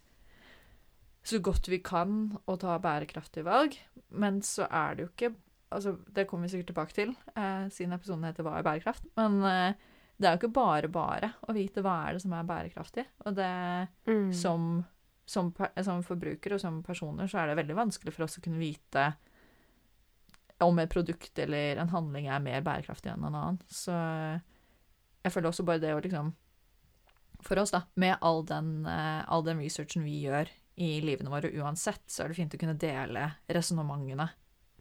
så 1.23 1.38
godt 1.38 1.69
vi 1.71 1.78
kan 1.78 2.37
å 2.50 2.57
ta 2.59 2.78
bærekraftige 2.83 3.47
valg. 3.47 3.76
Men 4.11 4.40
så 4.42 4.66
er 4.66 4.97
det 4.97 5.04
jo 5.07 5.12
ikke 5.12 5.35
altså 5.73 5.95
Det 6.12 6.26
kommer 6.28 6.45
vi 6.45 6.52
sikkert 6.52 6.66
tilbake 6.69 6.92
til, 6.92 7.14
eh, 7.35 7.69
siden 7.73 7.95
episoden 7.97 8.25
heter 8.28 8.45
'Hva 8.45 8.59
er 8.59 8.62
bærekraft?' 8.66 9.07
Men 9.16 9.42
eh, 9.42 9.75
det 10.21 10.28
er 10.28 10.37
jo 10.37 10.40
ikke 10.42 10.52
bare 10.52 10.88
bare 10.88 11.33
å 11.49 11.54
vite 11.54 11.81
hva 11.81 12.09
er 12.09 12.12
det 12.12 12.23
som 12.23 12.33
er 12.33 12.45
bærekraftig. 12.45 13.07
Og 13.25 13.35
det 13.35 13.88
Mm. 14.07 14.33
som, 14.33 14.85
som, 15.25 15.54
som 15.81 16.02
forbrukere 16.02 16.54
og 16.54 16.61
som 16.61 16.83
personer 16.83 17.26
så 17.26 17.38
er 17.38 17.47
det 17.47 17.64
veldig 17.64 17.76
vanskelig 17.76 18.12
for 18.12 18.25
oss 18.25 18.37
å 18.38 18.42
kunne 18.42 18.59
vite 18.59 19.14
om 20.64 20.78
et 20.83 20.92
produkt 20.92 21.38
eller 21.42 21.81
en 21.83 21.92
handling 21.92 22.28
er 22.28 22.42
mer 22.45 22.64
bærekraftig 22.64 23.12
enn 23.12 23.26
en 23.26 23.35
annen. 23.35 23.61
Så 23.71 23.95
jeg 25.23 25.35
føler 25.35 25.50
også 25.50 25.66
bare 25.66 25.83
det 25.83 25.95
å 25.95 26.00
liksom 26.02 26.33
For 27.42 27.59
oss, 27.59 27.73
da, 27.75 27.83
med 27.99 28.21
all 28.23 28.45
den, 28.47 28.87
eh, 28.87 29.23
all 29.26 29.42
den 29.42 29.59
researchen 29.59 30.04
vi 30.07 30.21
gjør 30.23 30.47
i 30.78 31.00
livene 31.02 31.31
våre 31.33 31.50
uansett, 31.59 32.04
så 32.07 32.23
er 32.23 32.31
det 32.31 32.37
fint 32.38 32.54
å 32.54 32.61
kunne 32.61 32.78
dele 32.78 33.25
resonnementene 33.50 34.28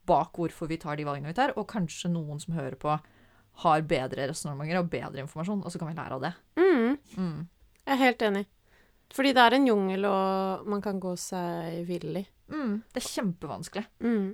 bak 0.06 0.38
hvorfor 0.38 0.70
vi 0.70 0.78
tar 0.82 1.00
de 1.00 1.06
valgene 1.08 1.32
vi 1.32 1.38
tar, 1.38 1.56
og 1.58 1.66
kanskje 1.72 2.12
noen 2.14 2.40
som 2.42 2.54
hører 2.54 2.78
på, 2.80 2.94
har 3.64 3.88
bedre 3.90 4.30
resonnementer 4.30 4.80
og 4.80 4.92
bedre 4.94 5.26
informasjon, 5.26 5.64
og 5.66 5.74
så 5.74 5.82
kan 5.82 5.90
vi 5.90 5.98
lære 5.98 6.18
av 6.18 6.26
det. 6.26 6.32
Mm. 6.62 6.98
Mm. 7.18 7.40
Jeg 7.82 7.94
er 7.96 8.02
helt 8.06 8.26
enig. 8.30 8.46
Fordi 9.12 9.34
det 9.36 9.44
er 9.44 9.58
en 9.58 9.68
jungel, 9.68 10.08
og 10.08 10.70
man 10.72 10.84
kan 10.84 11.02
gå 11.04 11.12
seg 11.20 11.82
vill 11.90 12.22
i. 12.22 12.24
Mm. 12.52 12.78
Det 12.94 13.02
er 13.02 13.10
kjempevanskelig. 13.10 13.86
Mm. 14.06 14.30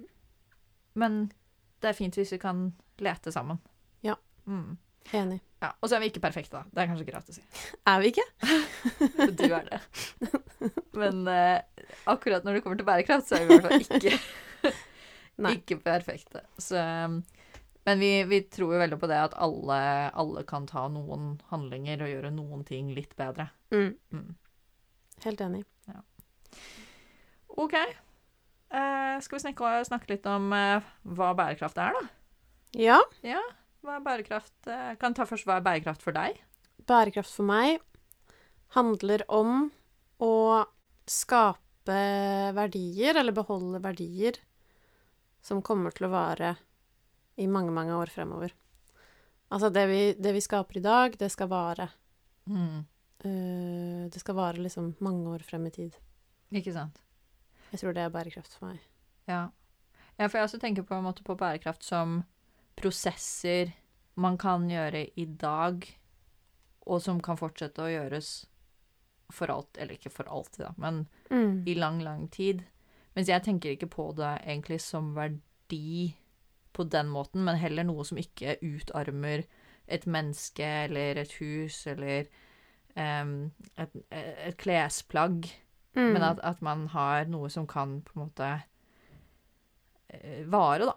Men 0.97 1.27
det 1.83 1.91
er 1.91 1.97
fint 1.97 2.17
hvis 2.17 2.33
vi 2.33 2.41
kan 2.41 2.71
lete 3.03 3.31
sammen. 3.33 3.59
Ja. 4.05 4.17
Mm. 4.49 4.77
Enig. 5.15 5.39
ja. 5.63 5.69
Og 5.79 5.87
så 5.87 5.95
er 5.95 6.03
vi 6.03 6.09
ikke 6.11 6.23
perfekte, 6.25 6.57
da. 6.57 6.65
Det 6.73 6.83
er 6.83 6.89
kanskje 6.89 7.05
greit 7.07 7.29
å 7.31 7.35
si. 7.35 7.43
Er 7.91 8.01
vi 8.03 8.09
ikke? 8.11 8.25
Du 9.39 9.45
er 9.45 9.69
det. 9.69 9.79
Men 10.97 11.21
uh, 11.29 11.85
akkurat 12.11 12.43
når 12.43 12.57
det 12.57 12.63
kommer 12.65 12.79
til 12.79 12.87
bærekraft, 12.89 13.29
så 13.29 13.37
er 13.37 13.45
vi 13.45 13.55
i 13.55 13.61
hvert 13.61 13.69
fall 13.69 14.01
ikke, 14.01 14.73
ikke 15.53 15.77
perfekte. 15.85 16.43
Så, 16.59 16.81
um, 16.81 17.21
men 17.87 18.03
vi, 18.03 18.11
vi 18.27 18.41
tror 18.51 18.75
jo 18.75 18.81
veldig 18.81 18.99
på 18.99 19.07
det 19.07 19.21
at 19.29 19.37
alle, 19.39 19.79
alle 20.11 20.43
kan 20.49 20.67
ta 20.67 20.87
noen 20.91 21.37
handlinger 21.53 22.03
og 22.03 22.11
gjøre 22.11 22.33
noen 22.35 22.67
ting 22.67 22.91
litt 22.97 23.15
bedre. 23.19 23.47
Mm. 23.71 23.93
Mm. 24.11 24.33
Helt 25.23 25.45
enig. 25.45 25.63
OK. 27.57 27.77
Eh, 28.67 29.19
skal 29.23 29.37
vi 29.37 29.43
snakke, 29.45 29.69
snakke 29.87 30.09
litt 30.11 30.25
om 30.27 30.51
eh, 30.55 30.87
hva 31.15 31.31
bærekraft 31.37 31.77
er, 31.79 31.95
da? 31.95 32.07
Ja. 33.23 33.41
Hva 33.85 33.95
er 33.95 34.03
bærekraft? 34.03 34.57
Eh, 34.67 34.95
kan 34.99 35.15
ta 35.15 35.27
først 35.29 35.47
hva 35.47 35.59
er 35.59 35.65
bærekraft 35.65 36.03
for 36.03 36.15
deg? 36.15 36.41
Bærekraft 36.87 37.31
for 37.31 37.47
meg 37.47 37.79
handler 38.75 39.23
om 39.31 39.69
å 40.23 40.33
skape 41.07 41.63
verdier, 42.57 43.15
eller 43.15 43.31
beholde 43.31 43.79
verdier, 43.79 44.41
som 45.39 45.63
kommer 45.63 45.95
til 45.95 46.09
å 46.09 46.11
vare 46.11 46.57
i 47.39 47.47
mange, 47.47 47.71
mange 47.71 47.95
år 47.95 48.11
fremover. 48.11 48.51
Altså, 49.47 49.71
det 49.71 49.85
vi, 49.87 50.01
det 50.19 50.33
vi 50.35 50.43
skaper 50.43 50.81
i 50.81 50.83
dag, 50.83 51.15
det 51.15 51.31
skal 51.31 51.47
vare. 51.47 51.87
Mm. 52.51 52.83
Det 53.23 54.19
skal 54.19 54.35
vare 54.35 54.59
liksom 54.59 54.97
mange 54.99 55.31
år 55.31 55.45
frem 55.47 55.69
i 55.69 55.71
tid. 55.77 55.95
Ikke 56.51 56.75
sant? 56.75 56.99
Jeg 57.71 57.79
tror 57.81 57.93
det 57.95 58.03
er 58.05 58.13
bærekraft 58.13 58.53
for 58.57 58.71
meg. 58.71 58.79
Ja. 59.27 59.49
ja, 60.17 60.27
for 60.27 60.37
jeg 60.39 60.47
også 60.47 60.59
tenker 60.61 60.85
på 60.87 60.95
en 60.95 61.03
måte 61.03 61.23
på 61.27 61.35
bærekraft 61.37 61.83
som 61.83 62.21
prosesser 62.79 63.73
man 64.15 64.37
kan 64.37 64.69
gjøre 64.69 65.05
i 65.19 65.25
dag, 65.25 65.83
og 66.87 67.01
som 67.03 67.19
kan 67.21 67.37
fortsette 67.37 67.83
å 67.83 67.89
gjøres 67.91 68.29
for 69.33 69.51
alt, 69.51 69.75
eller 69.77 69.97
ikke 69.97 70.13
for 70.13 70.29
alltid, 70.31 70.63
da, 70.63 70.71
men 70.77 71.07
Mm. 71.29 71.63
i 71.67 71.73
lang, 71.75 71.99
lang 72.01 72.27
tid. 72.31 72.63
Mens 73.15 73.27
jeg 73.27 73.43
tenker 73.43 73.73
ikke 73.75 73.89
på 73.91 74.13
det 74.15 74.29
egentlig 74.45 74.79
som 74.81 75.13
verdi 75.15 76.15
på 76.73 76.85
den 76.87 77.09
måten, 77.11 77.43
men 77.43 77.57
heller 77.59 77.83
noe 77.83 78.05
som 78.05 78.17
ikke 78.17 78.55
utarmer 78.63 79.43
et 79.87 80.05
menneske 80.07 80.63
eller 80.63 81.17
et 81.17 81.33
hus 81.41 81.81
eller 81.87 82.27
um, 82.95 83.51
et, 83.77 83.89
et 84.11 84.57
klesplagg. 84.57 85.49
Mm. 85.97 86.11
Men 86.13 86.23
at, 86.23 86.39
at 86.45 86.61
man 86.61 86.85
har 86.93 87.25
noe 87.25 87.49
som 87.49 87.65
kan 87.67 87.97
på 88.05 88.13
en 88.15 88.27
måte 88.27 88.49
eh, 90.09 90.45
vare, 90.45 90.85
da. 90.85 90.95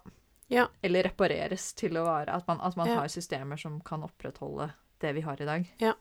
Ja. 0.51 0.67
Eller 0.83 1.03
repareres 1.09 1.71
til 1.79 1.97
å 1.97 2.05
vare. 2.05 2.35
At 2.35 2.47
man, 2.51 2.61
at 2.61 2.77
man 2.77 2.89
Ja. 2.89 3.01
har 3.01 3.09
systemer 3.09 3.57
som 3.57 3.81
kan 3.81 4.03
opprettholde 4.03 4.71
det 5.01 5.13
vi 5.17 5.21
har 5.25 5.41
i 5.41 5.47
dag. 5.49 5.69
Ja. 5.79 5.95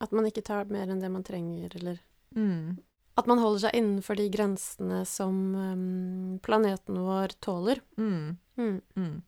At 0.00 0.12
man 0.12 0.26
ikke 0.28 0.44
tar 0.44 0.64
mer 0.70 0.86
enn 0.90 1.00
det 1.00 1.10
man 1.10 1.24
trenger, 1.24 1.74
eller 1.76 1.98
Mm. 2.34 2.78
At 3.16 3.26
man 3.30 3.38
holder 3.38 3.60
seg 3.60 3.74
innenfor 3.78 4.16
de 4.18 4.24
grensene 4.28 5.04
som 5.06 5.36
um, 5.54 6.38
planeten 6.42 6.96
vår 6.98 7.28
tåler. 7.40 7.78
Mm. 7.96 8.38
Mm. 8.58 8.80
Mm. 8.96 9.22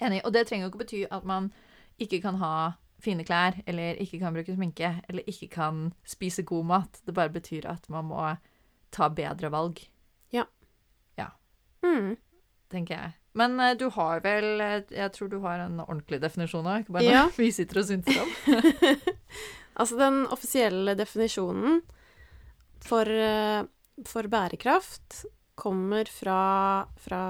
Enig. 0.00 0.20
Og 0.24 0.32
det 0.32 0.44
trenger 0.46 0.68
jo 0.68 0.70
ikke 0.70 0.82
bety 0.84 1.00
at 1.10 1.24
man 1.26 1.50
ikke 1.98 2.20
kan 2.22 2.38
ha 2.38 2.52
fine 3.02 3.24
klær, 3.26 3.56
eller 3.66 3.98
ikke 4.02 4.20
kan 4.22 4.34
bruke 4.36 4.54
sminke, 4.54 4.92
eller 5.08 5.26
ikke 5.30 5.48
kan 5.52 5.88
spise 6.06 6.44
god 6.46 6.68
mat. 6.68 7.00
Det 7.06 7.14
bare 7.16 7.32
betyr 7.34 7.66
at 7.72 7.88
man 7.92 8.06
må 8.10 8.20
ta 8.94 9.08
bedre 9.08 9.50
valg, 9.52 9.80
Ja. 10.32 10.44
Ja. 11.18 11.30
Mm. 11.84 12.16
tenker 12.70 12.94
jeg. 12.96 13.12
Men 13.34 13.58
eh, 13.60 13.74
du 13.80 13.86
har 13.90 14.20
vel 14.20 14.60
eh, 14.60 14.82
Jeg 14.92 15.12
tror 15.12 15.28
du 15.32 15.38
har 15.40 15.60
en 15.64 15.80
ordentlig 15.80 16.20
definisjon 16.20 16.66
òg, 16.68 16.84
ikke 16.84 16.92
bare 16.98 17.04
Ja. 17.08 17.22
vi 17.40 17.50
sitter 17.52 17.80
og 17.80 17.88
synser 17.88 18.22
om. 18.22 18.32
Altså, 19.72 19.96
den 19.96 20.26
offisielle 20.28 20.92
definisjonen 20.98 21.78
for, 22.84 23.08
eh, 23.08 23.62
for 24.04 24.28
bærekraft 24.28 25.22
kommer 25.58 26.08
fra, 26.10 26.86
fra 27.02 27.22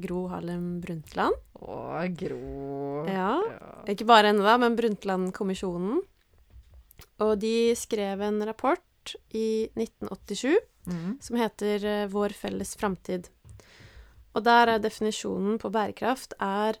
Gro 0.00 0.26
Harlem 0.32 0.80
Brundtland. 0.82 1.34
Å, 1.62 1.76
Gro. 2.18 3.04
Ja. 3.08 3.34
Ja. 3.38 3.70
Ikke 3.92 4.06
bare 4.08 4.30
henne, 4.32 4.44
da, 4.46 4.56
men 4.60 4.76
Brundtland-kommisjonen. 4.78 6.02
Og 7.22 7.32
de 7.42 7.72
skrev 7.78 8.20
en 8.28 8.42
rapport 8.46 9.16
i 9.34 9.68
1987 9.78 10.58
Mm. 10.82 11.12
som 11.22 11.36
heter 11.38 11.84
eh, 11.86 12.06
Vår 12.10 12.32
felles 12.34 12.72
framtid. 12.74 13.28
Og 14.34 14.42
der 14.42 14.66
er 14.72 14.80
definisjonen 14.82 15.60
på 15.62 15.70
bærekraft 15.70 16.34
er 16.42 16.74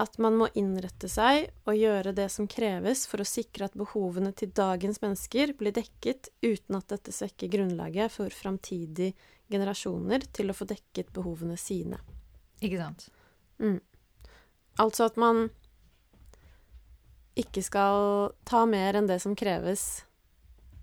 at 0.00 0.16
man 0.16 0.38
må 0.40 0.46
innrette 0.56 1.04
seg 1.12 1.50
og 1.68 1.76
gjøre 1.76 2.14
det 2.16 2.30
som 2.32 2.48
kreves 2.48 3.02
for 3.10 3.20
å 3.20 3.28
sikre 3.28 3.66
at 3.68 3.76
behovene 3.76 4.32
til 4.32 4.48
dagens 4.56 5.02
mennesker 5.02 5.52
blir 5.60 5.74
dekket 5.76 6.30
uten 6.40 6.78
at 6.80 6.88
dette 6.94 7.12
svekker 7.12 7.52
grunnlaget 7.52 8.14
for 8.14 8.32
framtidig 8.32 9.10
generasjoner 9.52 10.24
til 10.34 10.50
å 10.52 10.56
få 10.56 10.66
dekket 10.70 11.12
behovene 11.14 11.58
sine. 11.60 11.98
Ikke 12.62 12.78
sant. 12.80 13.08
Mm. 13.62 13.78
Altså 14.82 15.04
at 15.10 15.18
man 15.20 15.50
ikke 17.38 17.62
skal 17.64 18.32
ta 18.48 18.64
mer 18.68 18.96
enn 18.98 19.06
det 19.08 19.18
som 19.22 19.34
kreves 19.38 20.02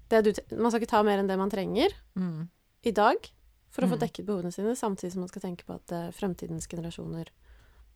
det 0.10 0.24
du, 0.26 0.32
Man 0.58 0.72
skal 0.72 0.82
ikke 0.82 0.90
ta 0.96 1.04
mer 1.06 1.20
enn 1.22 1.28
det 1.30 1.36
man 1.38 1.52
trenger 1.54 1.94
Mm. 2.18 2.48
i 2.84 2.92
dag 2.92 3.28
for 3.70 3.84
å 3.86 3.90
få 3.92 3.98
Mm. 3.98 4.02
dekket 4.02 4.26
behovene 4.26 4.52
sine, 4.52 4.74
samtidig 4.76 5.12
som 5.14 5.22
man 5.22 5.30
skal 5.30 5.42
tenke 5.44 5.66
på 5.66 5.76
at 5.76 5.92
uh, 5.94 6.10
fremtidens 6.12 6.66
generasjoner 6.68 7.30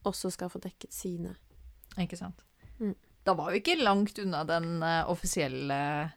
også 0.06 0.30
skal 0.32 0.50
få 0.54 0.60
dekket 0.62 0.94
sine. 0.94 1.36
Ikke 1.98 2.16
sant. 2.18 2.44
Mm. 2.80 2.94
Da 3.26 3.34
var 3.34 3.50
vi 3.52 3.60
ikke 3.62 3.82
langt 3.82 4.20
unna 4.20 4.44
den 4.46 4.84
uh, 4.84 5.10
offisielle, 5.10 6.14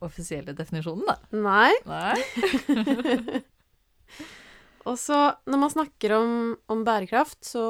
offisielle 0.00 0.54
definisjonen, 0.56 1.04
da. 1.04 1.18
Nei. 1.32 1.74
Nei. 1.84 3.42
Og 4.86 4.98
så 5.02 5.18
når 5.50 5.58
man 5.58 5.72
snakker 5.72 6.14
om, 6.14 6.32
om 6.70 6.84
bærekraft, 6.86 7.40
så 7.42 7.64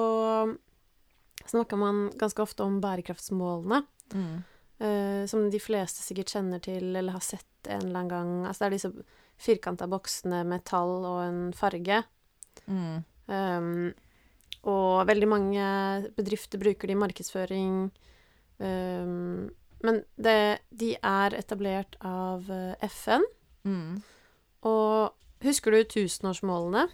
snakker 1.49 1.79
man 1.81 2.11
ganske 2.19 2.43
ofte 2.45 2.67
om 2.67 2.81
bærekraftsmålene. 2.83 3.83
Mm. 4.13 4.35
Uh, 4.77 5.23
som 5.25 5.47
de 5.49 5.61
fleste 5.63 6.03
sikkert 6.05 6.35
kjenner 6.35 6.61
til 6.61 6.91
eller 6.91 7.15
har 7.15 7.25
sett 7.25 7.71
en 7.71 7.87
eller 7.87 8.03
annen 8.03 8.11
gang. 8.13 8.33
Altså 8.45 8.65
det 8.65 8.67
er 8.67 8.77
disse 8.77 8.93
firkanta 9.41 9.89
boksene 9.89 10.43
med 10.49 10.65
tall 10.69 11.07
og 11.09 11.21
en 11.25 11.41
farge. 11.57 12.03
Mm. 12.67 13.05
Um, 13.27 13.95
og 14.67 15.07
veldig 15.09 15.29
mange 15.31 15.67
bedrifter 16.17 16.61
bruker 16.61 16.91
det 16.91 16.97
i 16.97 17.01
markedsføring. 17.01 17.79
Um, 18.59 19.49
men 19.85 20.03
det, 20.17 20.65
de 20.73 20.95
er 20.97 21.37
etablert 21.37 21.99
av 22.05 22.49
eh, 22.51 22.89
FN. 22.89 23.25
Mm. 23.69 23.99
Og 24.67 25.13
husker 25.45 25.75
du 25.75 25.85
tusenårsmålene? 25.97 26.87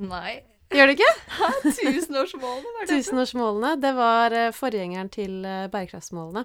Nei. 0.00 0.40
Gjør 0.70 0.86
du 0.86 0.94
ikke? 0.94 1.10
Tusenårsmålene, 1.80 2.70
hva 2.70 2.82
er 2.82 2.86
det? 2.86 2.94
Tusenårsmålene, 2.94 3.70
det 3.82 3.90
var 3.96 4.34
eh, 4.38 4.52
forgjengeren 4.54 5.10
til 5.10 5.40
eh, 5.42 5.66
bærekraftsmålene. 5.72 6.44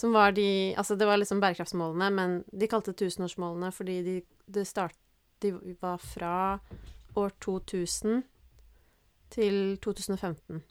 Som 0.00 0.14
var 0.16 0.32
de 0.32 0.72
Altså, 0.78 0.96
det 0.96 1.06
var 1.06 1.20
liksom 1.20 1.40
bærekraftsmålene, 1.42 2.08
men 2.16 2.38
de 2.48 2.68
kalte 2.70 2.94
det 2.94 3.02
tusenårsmålene 3.02 3.72
fordi 3.76 3.98
de, 4.06 4.16
de, 4.48 4.64
start, 4.64 4.96
de 5.44 5.52
var 5.82 6.00
fra 6.00 6.34
år 7.20 7.34
2000 7.44 8.22
til 9.30 9.78
2015. 9.84 10.62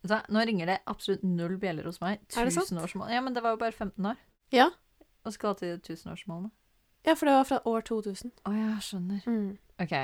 Vet 0.00 0.10
du 0.10 0.32
Nå 0.32 0.44
ringer 0.48 0.66
det 0.66 0.78
absolutt 0.88 1.22
null 1.22 1.58
bjeller 1.60 1.84
hos 1.84 2.00
meg. 2.00 2.24
Tusenårsmål. 2.32 3.10
Ja, 3.12 3.20
men 3.20 3.36
det 3.36 3.44
var 3.44 3.52
jo 3.52 3.60
bare 3.60 3.76
15 3.76 4.06
år. 4.06 4.16
Ja. 4.52 4.70
Og 5.28 5.36
skal 5.36 5.54
til 5.60 5.76
tusenårsmålene. 5.84 6.50
Ja, 7.06 7.14
for 7.16 7.26
det 7.30 7.34
var 7.38 7.46
fra 7.48 7.60
år 7.64 7.80
2000. 7.88 8.32
Å 8.46 8.52
ja, 8.54 8.72
skjønner. 8.84 9.22
Mm. 9.26 9.54
OK. 9.80 9.94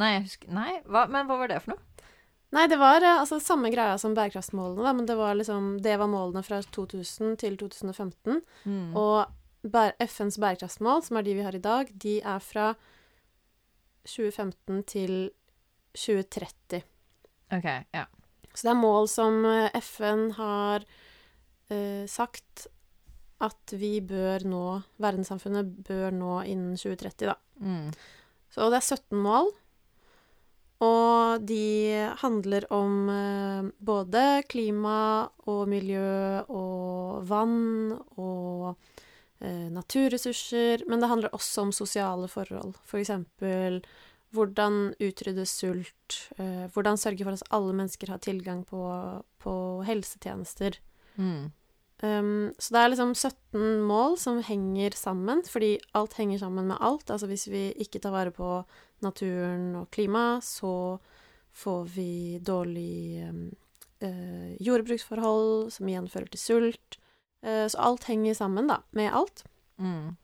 Nei, 0.00 0.08
jeg 0.16 0.22
husker 0.24 0.54
Nei, 0.56 0.70
hva, 0.90 1.04
men 1.12 1.28
hva 1.28 1.36
var 1.42 1.50
det 1.52 1.58
for 1.62 1.74
noe? 1.74 2.08
Nei, 2.54 2.64
det 2.70 2.78
var 2.80 3.02
eh, 3.02 3.18
altså 3.20 3.40
samme 3.42 3.70
greia 3.74 3.96
som 3.98 4.14
bærekraftsmålene, 4.16 4.82
da, 4.86 4.92
men 4.94 5.06
det 5.10 5.16
var 5.18 5.34
liksom 5.34 5.72
Det 5.82 5.96
var 5.98 6.06
målene 6.10 6.42
fra 6.46 6.60
2000 6.62 7.36
til 7.42 7.56
2015. 7.60 8.40
Mm. 8.64 8.94
Og 8.96 9.26
bæ- 9.66 9.94
FNs 10.06 10.38
bærekraftsmål, 10.42 11.02
som 11.06 11.18
er 11.18 11.26
de 11.26 11.34
vi 11.34 11.42
har 11.46 11.54
i 11.58 11.62
dag, 11.62 11.90
de 12.02 12.20
er 12.22 12.38
fra 12.42 12.72
2015 14.06 14.82
til 14.90 15.14
2030. 15.96 16.82
OK, 17.54 17.68
ja. 17.94 18.04
Så 18.54 18.68
det 18.68 18.72
er 18.74 18.78
mål 18.80 19.08
som 19.10 19.40
eh, 19.48 19.70
FN 19.82 20.28
har 20.38 20.84
eh, 21.70 22.04
sagt 22.10 22.66
at 23.42 23.74
vi 23.76 23.98
bør 24.04 24.44
nå, 24.46 24.64
verdenssamfunnet 25.02 25.72
bør 25.86 26.14
nå 26.14 26.38
innen 26.46 26.78
2030, 26.78 27.32
da. 27.32 27.36
Mm. 27.60 27.90
Så 28.54 28.70
det 28.70 28.78
er 28.78 28.88
17 28.94 29.22
mål. 29.24 29.50
Og 30.84 31.44
de 31.46 32.10
handler 32.20 32.66
om 32.74 32.94
eh, 33.10 33.68
både 33.78 34.42
klima 34.50 35.26
og 35.50 35.68
miljø 35.70 36.42
og 36.52 37.24
vann 37.28 37.94
og 38.18 38.74
eh, 39.40 39.70
naturressurser, 39.72 40.84
men 40.90 41.00
det 41.00 41.10
handler 41.10 41.36
også 41.36 41.68
om 41.68 41.72
sosiale 41.74 42.28
forhold. 42.30 42.74
For 42.84 43.00
eksempel 43.00 43.80
hvordan 44.34 44.94
utrydde 44.98 45.46
sult, 45.46 46.16
eh, 46.42 46.66
hvordan 46.74 46.98
sørge 46.98 47.26
for 47.26 47.38
at 47.38 47.54
alle 47.54 47.74
mennesker 47.76 48.10
har 48.10 48.22
tilgang 48.22 48.64
på, 48.66 48.82
på 49.38 49.54
helsetjenester. 49.86 50.80
Mm. 51.14 51.52
Um, 52.02 52.50
så 52.58 52.74
det 52.74 52.80
er 52.80 52.90
liksom 52.90 53.12
17 53.14 53.84
mål 53.86 54.16
som 54.18 54.40
henger 54.42 54.96
sammen, 54.98 55.44
fordi 55.46 55.76
alt 55.94 56.16
henger 56.18 56.42
sammen 56.42 56.66
med 56.68 56.80
alt. 56.80 57.10
Altså 57.10 57.28
hvis 57.30 57.46
vi 57.48 57.68
ikke 57.80 58.00
tar 58.02 58.14
vare 58.14 58.34
på 58.34 58.64
naturen 59.04 59.74
og 59.78 59.90
klima, 59.94 60.40
så 60.42 60.98
får 61.54 61.84
vi 61.94 62.40
dårlig 62.42 63.28
um, 63.28 63.46
uh, 64.02 64.52
jordbruksforhold, 64.58 65.70
som 65.70 65.88
igjen 65.88 66.10
fører 66.10 66.32
til 66.34 66.42
sult. 66.42 66.98
Uh, 67.46 67.66
så 67.70 67.78
alt 67.90 68.10
henger 68.10 68.34
sammen, 68.34 68.68
da, 68.68 68.80
med 68.90 69.14
alt. 69.14 69.44
Mm. 69.78 70.16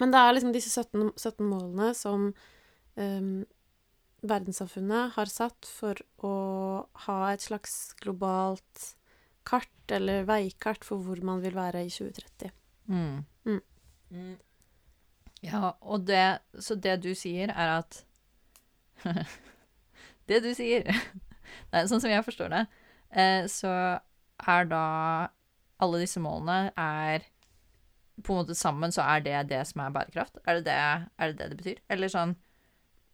Men 0.00 0.12
det 0.12 0.20
er 0.20 0.36
liksom 0.36 0.52
disse 0.52 0.70
17, 0.70 1.14
17 1.16 1.46
målene 1.48 1.92
som 1.96 2.28
um, 3.00 3.46
verdenssamfunnet 4.26 5.16
har 5.16 5.30
satt 5.30 5.68
for 5.68 5.98
å 6.24 6.36
ha 7.06 7.18
et 7.32 7.44
slags 7.44 7.94
globalt 8.02 8.95
kart, 9.46 9.72
eller 9.92 10.26
veikart, 10.28 10.84
for 10.84 11.02
hvor 11.02 11.20
man 11.24 11.42
vil 11.44 11.54
være 11.56 11.84
i 11.86 11.92
2030. 11.92 12.50
Mm. 12.90 13.24
Mm. 13.46 13.62
Mm. 14.10 14.36
Ja, 15.42 15.72
og 15.80 16.06
det 16.06 16.38
Så 16.62 16.74
det 16.74 17.02
du 17.02 17.14
sier, 17.14 17.50
er 17.50 17.78
at 17.78 18.04
Det 20.28 20.42
du 20.42 20.52
sier 20.54 20.86
Nei, 21.72 21.86
sånn 21.86 22.02
som 22.02 22.10
jeg 22.10 22.24
forstår 22.26 22.50
det, 22.52 22.62
eh, 23.14 23.46
så 23.50 23.72
er 24.46 24.68
da 24.70 24.84
Alle 25.82 26.02
disse 26.02 26.22
målene 26.22 26.72
er 26.76 27.26
på 28.24 28.32
en 28.32 28.40
måte 28.40 28.54
sammen, 28.56 28.92
så 28.92 29.04
er 29.04 29.20
det 29.20 29.40
det 29.50 29.60
som 29.68 29.82
er 29.84 29.92
bærekraft? 29.92 30.38
Er 30.48 30.58
det 30.58 30.64
det 30.70 30.76
er 30.76 31.02
det, 31.18 31.36
det, 31.36 31.48
det 31.50 31.58
betyr? 31.60 31.80
Eller 31.92 32.08
sånn 32.08 32.36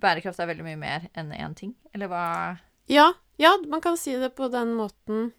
Bærekraft 0.03 0.41
er 0.43 0.49
veldig 0.51 0.67
mye 0.67 0.79
mer 0.79 1.09
enn 1.19 1.33
én 1.35 1.57
ting? 1.59 1.75
Eller 1.95 2.11
hva 2.11 2.25
Ja, 2.91 3.13
ja, 3.39 3.57
man 3.67 3.83
kan 3.83 3.99
si 3.99 4.15
det 4.19 4.33
på 4.39 4.49
den 4.51 4.75
måten. 4.79 5.33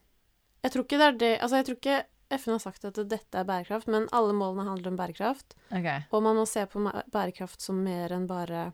Jeg 0.63 0.71
tror 0.73 0.85
ikke 0.85 0.97
det 1.01 1.07
er 1.07 1.17
det 1.19 1.31
Altså, 1.41 1.55
jeg 1.59 1.65
tror 1.67 1.79
ikke 1.81 2.03
FN 2.33 2.55
har 2.55 2.61
sagt 2.63 2.85
at 2.87 2.97
dette 3.11 3.37
er 3.37 3.45
bærekraft, 3.45 3.87
men 3.91 4.07
alle 4.15 4.33
målene 4.33 4.63
handler 4.65 4.89
om 4.93 4.97
bærekraft. 4.97 5.53
Okay. 5.69 6.01
Og 6.11 6.23
man 6.25 6.35
må 6.39 6.45
se 6.49 6.63
på 6.65 6.81
bærekraft 7.13 7.61
som 7.61 7.83
mer 7.85 8.15
enn 8.15 8.25
bare 8.29 8.71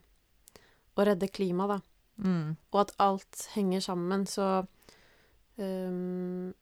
å 0.95 1.06
redde 1.08 1.28
klimaet, 1.34 1.73
da. 1.80 2.23
Mm. 2.23 2.54
Og 2.71 2.80
at 2.86 2.93
alt 3.04 3.41
henger 3.56 3.84
sammen, 3.84 4.25
så 4.30 4.65
um, 5.58 6.54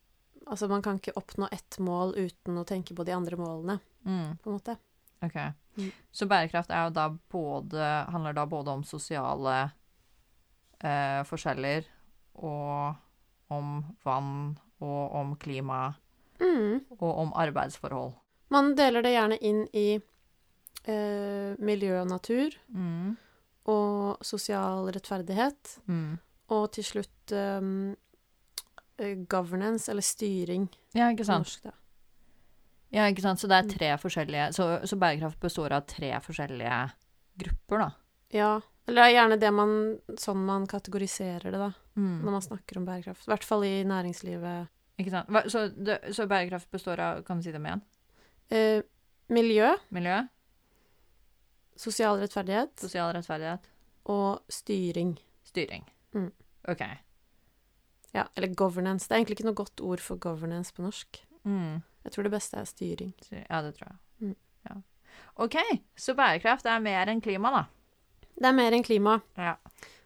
Altså, 0.47 0.69
man 0.71 0.81
kan 0.81 0.95
ikke 0.95 1.11
oppnå 1.19 1.49
ett 1.51 1.75
mål 1.83 2.13
uten 2.15 2.55
å 2.61 2.63
tenke 2.65 2.95
på 2.95 3.03
de 3.03 3.11
andre 3.11 3.35
målene, 3.35 3.79
Mm. 4.07 4.37
på 4.39 4.47
en 4.49 4.55
måte. 4.55 4.77
Ok. 5.21 5.35
Mm. 5.77 5.91
Så 6.11 6.25
bærekraft 6.25 6.71
er 6.71 6.85
jo 6.85 6.93
da 6.95 7.09
både 7.29 8.05
Handler 8.13 8.33
da 8.33 8.45
både 8.45 8.71
om 8.71 8.83
sosiale 8.83 9.71
eh, 10.79 11.23
forskjeller 11.27 11.83
og 12.35 12.95
om 13.49 13.83
vann 14.05 14.57
og 14.81 15.15
om 15.15 15.35
klima 15.35 15.95
Mm. 16.39 16.81
og 16.99 17.17
om 17.17 17.31
arbeidsforhold. 17.33 18.13
Man 18.49 18.75
deler 18.75 19.01
det 19.01 19.13
gjerne 19.15 19.37
inn 19.41 19.63
i 19.73 19.95
eh, 20.87 21.55
miljø 21.59 22.01
og 22.01 22.07
natur 22.07 22.51
Mm. 22.69 23.17
og 23.65 24.17
sosial 24.23 24.85
rettferdighet. 24.93 25.79
Mm. 25.87 26.19
Og 26.49 26.71
til 26.71 26.83
slutt 26.83 27.31
um, 27.33 27.95
eh, 28.99 29.15
governance, 29.27 29.89
eller 29.91 30.01
styring 30.01 30.69
Ja, 30.95 31.09
ikke 31.11 31.25
sant. 31.25 31.43
norsk, 31.47 31.63
da. 31.63 31.71
Ja, 32.93 33.07
ikke 33.11 33.21
sant. 33.21 33.39
Så 33.39 33.47
det 33.49 33.57
er 33.57 33.63
Mm. 33.63 33.69
tre 33.77 33.97
forskjellige 33.97 34.53
Så, 34.53 34.85
så 34.87 34.95
bærekraft 34.97 35.39
består 35.39 35.71
av 35.71 35.85
tre 35.87 36.11
forskjellige 36.21 36.91
grupper, 37.37 37.77
da. 37.79 37.89
Ja. 38.31 38.59
Eller 38.87 39.01
det 39.01 39.07
er 39.09 39.15
gjerne 39.17 39.37
det 39.41 39.49
man, 39.53 39.71
sånn 40.17 40.45
man 40.47 40.65
kategoriserer 40.67 41.51
det, 41.51 41.59
da, 41.59 41.71
Mm. 41.97 42.21
når 42.23 42.31
man 42.31 42.41
snakker 42.45 42.77
om 42.77 42.85
bærekraft. 42.85 43.25
I 43.27 43.31
hvert 43.33 43.43
fall 43.43 43.63
i 43.67 43.83
næringslivet. 43.83 44.67
Ikke 44.99 45.11
sant. 45.11 45.27
Hva, 45.33 45.41
så, 45.49 45.65
det, 45.75 45.97
så 46.15 46.27
bærekraft 46.29 46.69
består 46.71 46.99
av 46.99 47.23
Kan 47.25 47.37
du 47.37 47.43
si 47.43 47.51
det 47.51 47.59
med 47.61 47.71
igjen? 47.73 47.81
Eh, 48.49 48.81
miljø, 49.33 49.73
Miljø, 49.91 50.21
sosial 51.77 52.17
rettferdighet 52.21 52.73
sosial 52.79 53.11
rettferdighet, 53.15 53.67
og 54.09 54.41
styring. 54.49 55.17
styring. 55.43 55.83
Mm. 56.15 56.31
OK. 56.69 56.81
Ja, 58.13 58.23
eller 58.35 58.47
governance. 58.55 59.07
Det 59.07 59.13
er 59.15 59.19
egentlig 59.21 59.37
ikke 59.39 59.49
noe 59.49 59.57
godt 59.59 59.81
ord 59.83 59.99
for 60.01 60.15
governance 60.17 60.71
på 60.73 60.81
norsk. 60.85 61.19
Mm. 61.45 61.81
Jeg 62.05 62.11
tror 62.15 62.23
det 62.23 62.31
beste 62.31 62.57
er 62.57 62.65
styring. 62.69 63.13
Ja, 63.31 63.61
det 63.61 63.75
tror 63.77 63.91
jeg. 63.91 63.97
Mm. 64.21 64.35
Ja. 64.69 64.77
OK, 65.43 65.57
så 65.99 66.15
bærekraft 66.17 66.65
er 66.65 66.79
mer 66.79 67.07
enn 67.11 67.21
klima, 67.21 67.51
da. 67.51 67.65
Det 68.37 68.49
er 68.49 68.55
mer 68.55 68.75
enn 68.77 68.85
klima. 68.85 69.17
Ja. 69.37 69.55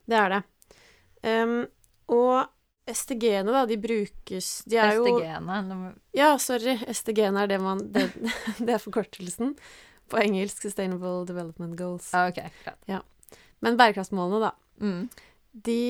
Det 0.08 0.18
er 0.18 0.34
det. 0.36 0.42
Um, 1.22 1.60
og 2.12 2.50
STG-ene, 2.92 3.52
da, 3.54 3.66
de 3.70 3.78
brukes 3.78 4.50
De 4.66 4.80
er 4.82 4.96
jo 4.98 5.06
SDG-ene. 5.06 5.92
Ja, 6.18 6.34
sorry. 6.42 6.78
STG-ene 6.90 7.44
er 7.44 7.52
det 7.52 7.60
man 7.62 7.84
det, 7.94 8.08
det 8.66 8.76
er 8.76 8.82
forkortelsen. 8.82 9.56
På 10.12 10.20
engelsk 10.20 10.64
Sustainable 10.66 11.26
Development 11.30 11.78
Goals. 11.80 12.10
Ok, 12.18 12.42
klart. 12.64 12.80
Ja. 12.90 13.02
Men 13.64 13.78
bærekraftsmålene, 13.80 14.50
da. 14.50 14.52
Mm. 14.82 15.06
De 15.68 15.82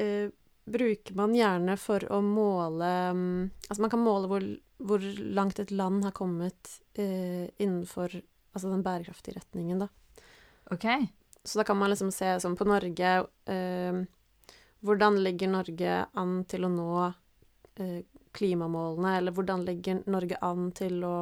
eh, 0.00 0.32
bruker 0.64 1.18
man 1.18 1.34
gjerne 1.36 1.76
for 1.76 2.06
å 2.08 2.20
måle 2.24 2.90
mm, 3.12 3.40
Altså 3.68 3.82
man 3.84 3.92
kan 3.92 4.00
måle 4.00 4.30
hvor, 4.30 4.46
hvor 4.80 5.02
langt 5.36 5.60
et 5.60 5.74
land 5.74 6.06
har 6.06 6.14
kommet 6.16 6.78
eh, 6.96 7.50
innenfor 7.58 8.14
altså 8.54 8.70
den 8.70 8.84
bærekraftige 8.86 9.36
retningen, 9.36 9.84
da. 9.84 9.90
OK. 10.72 10.86
Så 11.44 11.58
da 11.60 11.64
kan 11.64 11.76
man 11.76 11.92
liksom 11.92 12.12
se 12.12 12.30
sånn 12.40 12.56
på 12.56 12.64
Norge 12.68 13.16
eh, 13.52 13.98
Hvordan 14.84 15.18
ligger 15.24 15.48
Norge 15.48 15.92
an 16.12 16.32
til 16.48 16.66
å 16.66 16.70
nå 16.72 16.88
eh, 17.80 18.00
klimamålene, 18.36 19.14
eller 19.18 19.32
hvordan 19.32 19.62
ligger 19.64 20.02
Norge 20.10 20.36
an 20.44 20.70
til 20.76 21.04
å 21.08 21.16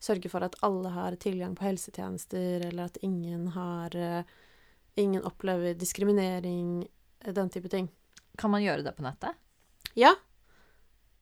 sørge 0.00 0.30
for 0.32 0.46
at 0.46 0.56
alle 0.64 0.92
har 0.94 1.16
tilgang 1.20 1.56
på 1.58 1.66
helsetjenester, 1.66 2.64
eller 2.68 2.88
at 2.88 3.00
ingen 3.02 3.48
har 3.56 3.96
eh, 3.96 4.36
Ingen 4.98 5.22
opplever 5.22 5.76
diskriminering, 5.78 6.88
eh, 7.20 7.32
den 7.32 7.50
type 7.54 7.68
ting. 7.70 7.86
Kan 8.34 8.50
man 8.50 8.64
gjøre 8.64 8.82
det 8.82 8.96
på 8.96 9.04
nettet? 9.04 9.36
Ja. 9.94 10.10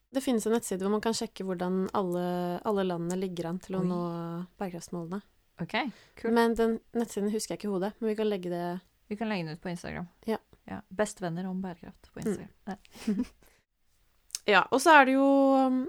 Det 0.09 0.23
finnes 0.25 0.47
en 0.47 0.55
nettside 0.55 0.81
hvor 0.81 0.95
man 0.95 1.03
kan 1.03 1.13
sjekke 1.13 1.45
hvordan 1.45 1.83
alle, 1.93 2.23
alle 2.65 2.85
landene 2.87 3.19
ligger 3.21 3.51
an 3.51 3.59
til 3.61 3.77
å 3.77 3.83
Oi. 3.83 3.89
nå 3.91 3.99
bærekraftsmålene. 4.57 5.21
OK, 5.63 5.73
kult. 6.19 6.33
Men 6.33 6.53
den 6.57 6.77
nettsiden 6.97 7.31
husker 7.33 7.55
jeg 7.55 7.61
ikke 7.61 7.69
i 7.69 7.73
hodet, 7.73 7.93
men 7.99 8.11
vi 8.11 8.17
kan 8.19 8.29
legge 8.29 8.51
det 8.53 8.65
Vi 9.07 9.15
kan 9.15 9.29
legge 9.31 9.47
den 9.47 9.55
ut 9.55 9.61
på 9.63 9.71
Instagram. 9.71 10.07
Ja. 10.27 10.37
Bestevenner 10.89 11.47
om 11.47 11.61
bærekraft 11.63 12.09
på 12.13 12.19
Instagram. 12.19 12.77
Mm. 13.07 13.25
Ja, 14.47 14.63
og 14.71 14.79
så 14.79 14.93
er 14.95 15.07
det 15.07 15.17
jo 15.17 15.27
um, 15.67 15.79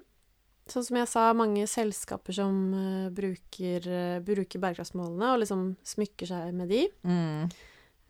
Sånn 0.68 0.84
som 0.84 0.98
jeg 0.98 1.08
sa, 1.08 1.28
mange 1.32 1.62
selskaper 1.70 2.34
som 2.36 2.56
eh, 2.76 3.04
bruker, 3.14 3.86
eh, 3.88 4.18
bruker 4.20 4.60
bærekraftsmålene 4.60 5.30
og 5.32 5.38
liksom 5.40 5.62
smykker 5.80 6.28
seg 6.28 6.50
med 6.52 6.68
de. 6.68 6.82
Mm. 7.08 7.46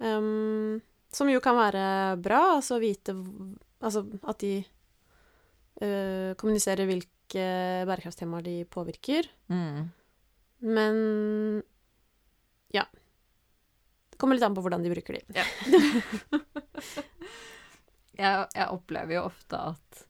Um, 0.02 0.80
som 1.14 1.30
jo 1.30 1.38
kan 1.44 1.54
være 1.54 1.84
bra, 2.18 2.40
altså 2.56 2.80
vite 2.82 3.14
Altså 3.78 4.02
at 4.26 4.42
de 4.42 4.56
uh, 5.84 6.34
kommuniserer 6.34 6.90
hvilke 6.90 7.44
bærekraftstemaer 7.86 8.48
de 8.48 8.56
påvirker. 8.66 9.30
Mm. 9.54 9.86
Men 10.58 11.62
ja. 12.74 12.84
Det 14.10 14.18
kommer 14.18 14.38
litt 14.38 14.46
an 14.46 14.56
på 14.56 14.64
hvordan 14.64 14.82
de 14.84 14.92
bruker 14.92 15.18
de. 15.18 15.22
Jeg, 18.18 18.48
jeg 18.50 18.74
opplever 18.74 19.14
jo 19.14 19.28
ofte 19.28 19.58
at 19.70 20.00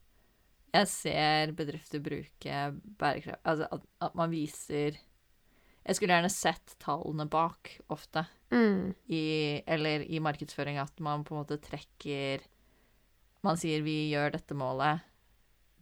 jeg 0.73 0.89
ser 0.89 1.51
bedrifter 1.57 2.01
bruke 2.01 2.57
bærekraft 2.99 3.45
Altså 3.47 3.67
at, 3.73 3.85
at 4.05 4.17
man 4.17 4.31
viser 4.33 4.97
Jeg 4.97 5.97
skulle 5.97 6.13
gjerne 6.13 6.31
sett 6.33 6.75
tallene 6.81 7.25
bak 7.29 7.71
ofte. 7.89 8.25
Mm. 8.53 8.93
I, 9.09 9.23
eller 9.65 10.05
i 10.05 10.21
markedsføring 10.21 10.77
at 10.81 11.01
man 11.01 11.23
på 11.25 11.33
en 11.35 11.43
måte 11.43 11.59
trekker 11.61 12.45
Man 13.45 13.57
sier 13.61 13.85
vi 13.85 14.11
gjør 14.11 14.33
dette 14.35 14.57
målet, 14.57 15.05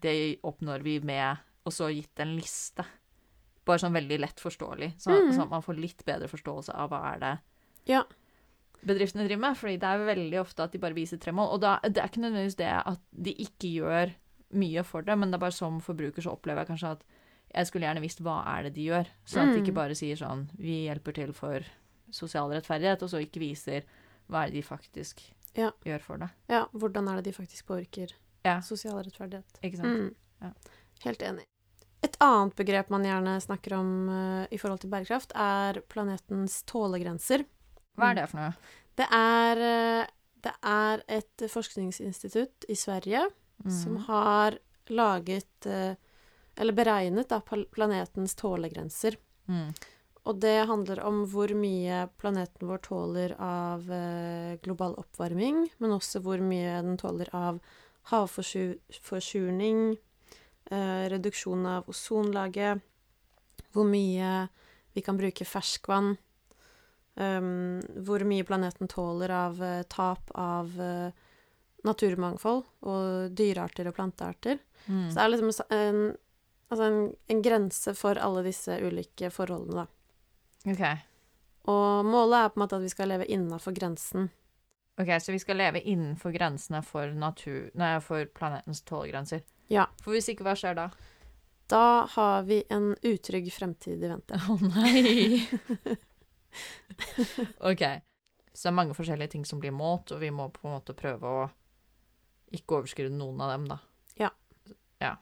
det 0.03 0.37
oppnår 0.45 0.83
vi 0.85 0.99
med 1.03 1.39
Og 1.67 1.75
så 1.75 1.89
gitt 1.91 2.23
en 2.23 2.35
liste. 2.37 2.85
Bare 3.67 3.81
sånn 3.83 3.93
veldig 3.97 4.19
lett 4.23 4.39
forståelig, 4.39 4.93
så, 5.03 5.11
mm. 5.11 5.33
sånn 5.35 5.43
at 5.47 5.49
man 5.57 5.61
får 5.65 5.77
litt 5.81 6.05
bedre 6.07 6.29
forståelse 6.31 6.73
av 6.73 6.89
hva 6.93 7.01
er 7.13 7.19
det 7.19 7.33
Ja. 7.91 8.03
bedriftene 8.85 9.25
driver 9.27 9.41
med. 9.41 9.57
fordi 9.57 9.77
det 9.81 9.83
er 9.89 10.05
veldig 10.15 10.39
ofte 10.41 10.63
at 10.63 10.71
de 10.71 10.79
bare 10.79 10.93
viser 10.95 11.19
tre 11.19 11.31
mål. 11.33 11.53
Og 11.53 11.61
da, 11.61 11.79
det 11.83 11.97
er 11.97 12.07
ikke 12.07 12.21
nødvendigvis 12.23 12.55
det 12.57 12.69
at 12.85 12.99
de 13.13 13.33
ikke 13.33 13.71
gjør 13.75 14.13
mye 14.53 14.83
for 14.87 15.01
det, 15.01 15.17
men 15.17 15.29
det 15.31 15.35
er 15.35 15.43
bare 15.45 15.51
som 15.51 15.81
forbruker 15.81 16.21
så 16.23 16.31
opplever 16.37 16.63
jeg 16.63 16.67
kanskje 16.71 16.91
at 16.95 17.03
jeg 17.55 17.67
skulle 17.67 17.85
gjerne 17.87 18.01
visst 18.03 18.19
hva 18.23 18.37
er 18.57 18.63
det 18.63 18.73
de 18.75 18.85
gjør. 18.87 19.07
sånn 19.25 19.47
at 19.49 19.53
de 19.55 19.59
Mm. 19.61 19.65
ikke 19.65 19.73
bare 19.75 19.95
sier 19.95 20.15
sånn 20.15 20.49
vi 20.57 20.87
hjelper 20.87 21.13
til 21.13 21.33
for 21.33 21.59
sosial 22.11 22.49
rettferdighet, 22.51 23.01
og 23.03 23.09
så 23.09 23.19
ikke 23.25 23.39
viser 23.39 23.83
hva 24.29 24.43
er 24.45 24.51
det 24.51 24.61
de 24.61 24.61
faktisk 24.61 25.21
Ja. 25.55 25.71
gjør 25.85 26.01
for 26.01 26.17
det. 26.17 26.29
ja. 26.49 26.65
Hvordan 26.73 27.09
er 27.09 27.21
det 27.21 27.25
de 27.33 27.43
faktisk 27.43 27.65
påvirker 27.65 28.11
Ja. 28.45 28.59
sosial 28.61 29.03
rettferdighet? 29.03 29.59
Ikke 29.63 29.77
sant? 29.77 29.87
Mm. 29.99 30.15
Ja. 30.41 30.51
Helt 31.03 31.19
enig. 31.19 31.45
Et 32.05 32.17
annet 32.21 32.55
begrep 32.55 32.91
man 32.93 33.05
gjerne 33.05 33.41
snakker 33.41 33.73
om 33.79 33.89
uh, 34.09 34.45
i 34.53 34.57
forhold 34.61 34.79
til 34.83 34.91
bærekraft, 34.91 35.31
er 35.33 35.81
planetens 35.89 36.61
tålegrenser. 36.69 37.45
Hva 37.97 38.11
er 38.11 38.15
det 38.19 38.27
for 38.29 38.37
noe? 38.41 38.53
Det 38.97 39.07
er, 39.13 39.57
eh, 39.61 40.05
det 40.45 40.53
er 40.65 41.01
et 41.19 41.43
forskningsinstitutt 41.53 42.65
i 42.69 42.75
Sverige 42.77 43.27
Mm. 43.57 43.71
som 43.73 43.97
har 44.05 44.59
laget 44.93 45.65
eh, 45.65 45.95
Eller 46.55 46.73
beregnet 46.73 47.29
da, 47.29 47.41
planetens 47.41 48.35
tålegrenser. 48.35 49.17
Mm. 49.47 49.73
Og 50.25 50.39
det 50.41 50.67
handler 50.69 50.99
om 51.05 51.25
hvor 51.29 51.53
mye 51.53 52.07
planeten 52.17 52.67
vår 52.67 52.77
tåler 52.85 53.35
av 53.37 53.85
global 54.61 54.95
oppvarming, 54.97 55.69
men 55.77 55.91
også 55.93 56.19
hvor 56.25 56.41
mye 56.41 56.81
den 56.81 56.97
tåler 56.97 57.29
av 57.33 57.59
havforsurning, 58.09 59.97
reduksjon 60.67 61.65
av 61.69 61.87
ozonlaget, 61.87 62.81
hvor 63.71 63.87
mye 63.87 64.31
vi 64.97 65.03
kan 65.05 65.17
bruke 65.17 65.45
ferskvann, 65.45 66.15
um, 67.15 67.79
hvor 68.05 68.23
mye 68.25 68.45
planeten 68.47 68.89
tåler 68.89 69.29
av 69.29 69.63
eh, 69.63 69.83
tap 69.89 70.31
av 70.33 70.71
eh, 70.81 71.25
naturmangfold 71.85 72.63
og 72.89 73.35
dyrearter 73.37 73.89
og 73.89 73.95
plantearter. 73.97 74.57
Mm. 74.87 75.03
Så 75.09 75.19
det 75.19 75.23
er 75.23 75.33
liksom 75.33 75.51
en, 75.77 76.01
altså 76.71 76.87
en, 76.87 76.99
en 77.29 77.43
grense 77.45 77.93
for 77.97 78.17
alle 78.17 78.43
disse 78.47 78.79
ulike 78.81 79.29
forholdene, 79.33 79.85
da. 79.85 80.73
Okay. 80.73 81.05
Og 81.69 82.07
målet 82.07 82.39
er 82.39 82.51
på 82.51 82.57
en 82.57 82.65
måte 82.65 82.79
at 82.79 82.85
vi 82.87 82.91
skal 82.91 83.11
leve 83.13 83.29
innafor 83.31 83.75
grensen. 83.77 84.31
Ok, 84.97 85.11
Så 85.21 85.31
vi 85.31 85.39
skal 85.39 85.57
leve 85.57 85.81
innenfor 85.81 86.31
grensene 86.33 86.81
for, 86.83 87.11
natur, 87.13 87.69
nei, 87.77 87.99
for 88.01 88.25
planetens 88.25 88.81
tålegrenser. 88.81 89.43
Ja. 89.69 89.85
For 90.01 90.15
hvis 90.15 90.29
ikke, 90.31 90.43
hva 90.47 90.55
skjer 90.57 90.75
da? 90.75 90.87
Da 91.69 92.05
har 92.15 92.43
vi 92.47 92.63
en 92.73 92.95
utrygg 93.05 93.51
fremtid 93.53 94.03
i 94.03 94.09
vente. 94.09 94.39
Å 94.39 94.57
nei! 94.63 95.43
OK. 97.59 97.83
Så 98.53 98.67
det 98.67 98.71
er 98.71 98.77
mange 98.79 98.95
forskjellige 98.97 99.35
ting 99.35 99.45
som 99.45 99.59
blir 99.61 99.75
målt, 99.75 100.11
og 100.15 100.21
vi 100.23 100.31
må 100.33 100.47
på 100.49 100.65
en 100.65 100.77
måte 100.79 100.95
prøve 100.97 101.29
å 101.29 101.43
ikke 102.57 102.79
overskride 102.79 103.13
noen 103.13 103.41
av 103.43 103.51
dem, 103.53 103.67
da. 103.69 103.77
Ja. 104.17 104.31
Ja. 105.03 105.13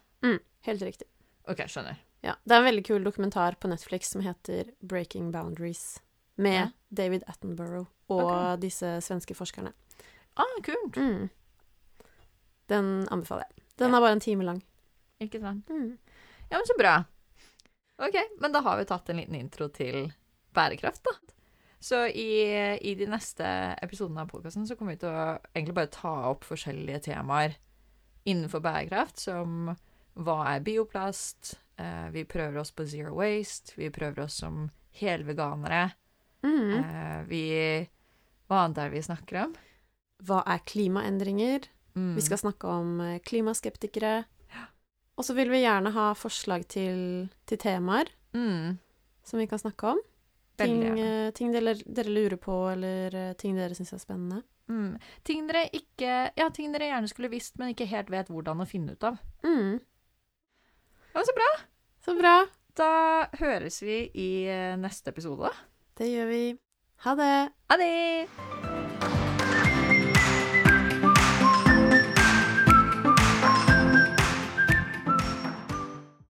Helt 0.70 0.86
riktig. 0.86 1.10
OK, 1.50 1.66
skjønner. 1.68 2.00
Ja. 2.26 2.38
Det 2.46 2.56
er 2.56 2.62
en 2.64 2.70
veldig 2.70 2.86
kul 2.88 3.04
dokumentar 3.06 3.58
på 3.60 3.70
Netflix 3.70 4.14
som 4.14 4.24
heter 4.26 4.72
'Breaking 4.82 5.32
Boundaries', 5.34 6.00
med 6.38 6.54
Ja. 6.62 6.70
David 6.90 7.24
Attenborough 7.28 7.90
og 8.10 8.22
okay. 8.26 8.62
disse 8.62 8.92
svenske 9.02 9.36
forskerne. 9.38 9.72
Ah, 10.36 10.56
kult. 10.66 10.98
Mm. 10.98 11.30
Den 12.70 13.08
anbefaler 13.12 13.46
jeg. 13.48 13.64
Den 13.80 13.92
Ja. 13.92 13.98
er 13.98 14.02
bare 14.02 14.12
en 14.18 14.20
time 14.24 14.44
lang. 14.44 14.64
Ikke 15.22 15.40
sant. 15.40 15.70
Mm. 15.70 15.98
Ja, 16.50 16.58
men 16.58 16.66
så 16.68 16.78
bra. 16.78 16.96
OK, 17.98 18.16
men 18.42 18.52
da 18.52 18.62
har 18.62 18.78
vi 18.78 18.86
tatt 18.86 19.10
en 19.10 19.18
liten 19.18 19.36
intro 19.36 19.68
til 19.70 20.12
bærekraft, 20.54 21.04
da. 21.04 21.14
Så 21.80 22.08
i, 22.10 22.30
i 22.82 22.96
de 22.96 23.06
neste 23.08 23.46
episodene 23.84 24.24
av 24.24 24.30
podkasten 24.32 24.66
så 24.68 24.76
kommer 24.76 24.96
vi 24.96 25.04
til 25.04 25.12
å 25.14 25.38
egentlig 25.54 25.76
bare 25.78 25.92
ta 25.94 26.14
opp 26.32 26.44
forskjellige 26.48 27.04
temaer 27.12 27.58
innenfor 28.26 28.64
bærekraft, 28.66 29.20
som 29.28 29.70
hva 30.16 30.38
er 30.56 30.64
bioplast? 30.66 31.54
Eh, 31.78 32.08
vi 32.16 32.24
prøver 32.26 32.58
oss 32.62 32.72
på 32.72 32.88
zero 32.90 33.14
waste. 33.20 33.76
Vi 33.78 33.92
prøver 33.94 34.24
oss 34.26 34.40
som 34.42 34.70
helveganere. 35.00 35.92
Mm. 36.46 36.74
Eh, 36.80 37.22
vi 37.30 37.44
Hva 38.46 38.64
annet 38.64 38.78
er 38.78 38.92
det 38.92 39.00
vi 39.00 39.08
snakker 39.08 39.42
om? 39.48 39.56
Hva 40.26 40.44
er 40.48 40.62
klimaendringer? 40.70 41.66
Mm. 41.96 42.16
Vi 42.16 42.22
skal 42.22 42.38
snakke 42.38 42.68
om 42.68 43.00
eh, 43.02 43.20
klimaskeptikere. 43.20 44.24
Og 45.16 45.24
så 45.24 45.34
vil 45.34 45.48
vi 45.48 45.62
gjerne 45.64 45.94
ha 45.96 46.10
forslag 46.20 46.66
til, 46.68 47.30
til 47.48 47.60
temaer 47.62 48.10
mm. 48.36 48.76
som 49.24 49.40
vi 49.40 49.48
kan 49.48 49.62
snakke 49.62 49.94
om. 49.94 50.02
Ting, 50.60 50.82
eh, 51.00 51.30
ting 51.36 51.54
dere, 51.56 51.78
dere 51.86 52.12
lurer 52.12 52.40
på, 52.40 52.56
eller 52.74 53.16
eh, 53.16 53.32
ting 53.40 53.56
dere 53.56 53.76
syns 53.76 53.94
er 53.96 54.02
spennende. 54.04 54.42
Mm. 54.68 54.98
Ting 55.24 55.46
dere 55.48 55.68
ikke 55.78 56.12
Ja, 56.36 56.50
ting 56.50 56.74
dere 56.74 56.90
gjerne 56.90 57.08
skulle 57.08 57.30
visst, 57.32 57.56
men 57.62 57.72
ikke 57.72 57.88
helt 57.88 58.10
vet 58.12 58.32
hvordan 58.34 58.64
å 58.64 58.68
finne 58.68 58.96
ut 58.96 59.08
av. 59.08 59.22
Mm. 59.46 59.80
Ja, 61.14 61.16
men 61.16 61.28
så 61.30 61.38
bra. 61.38 61.50
Så 62.04 62.18
bra. 62.20 62.36
Da 62.76 62.92
høres 63.40 63.80
vi 63.86 64.02
i 64.20 64.30
neste 64.82 65.14
episode. 65.16 65.54
Det 65.98 66.12
gjør 66.12 66.26
vi. 66.26 66.44
Ha 67.06 67.16
det. 67.16 67.50
Ha 67.70 67.78
det! 67.78 68.65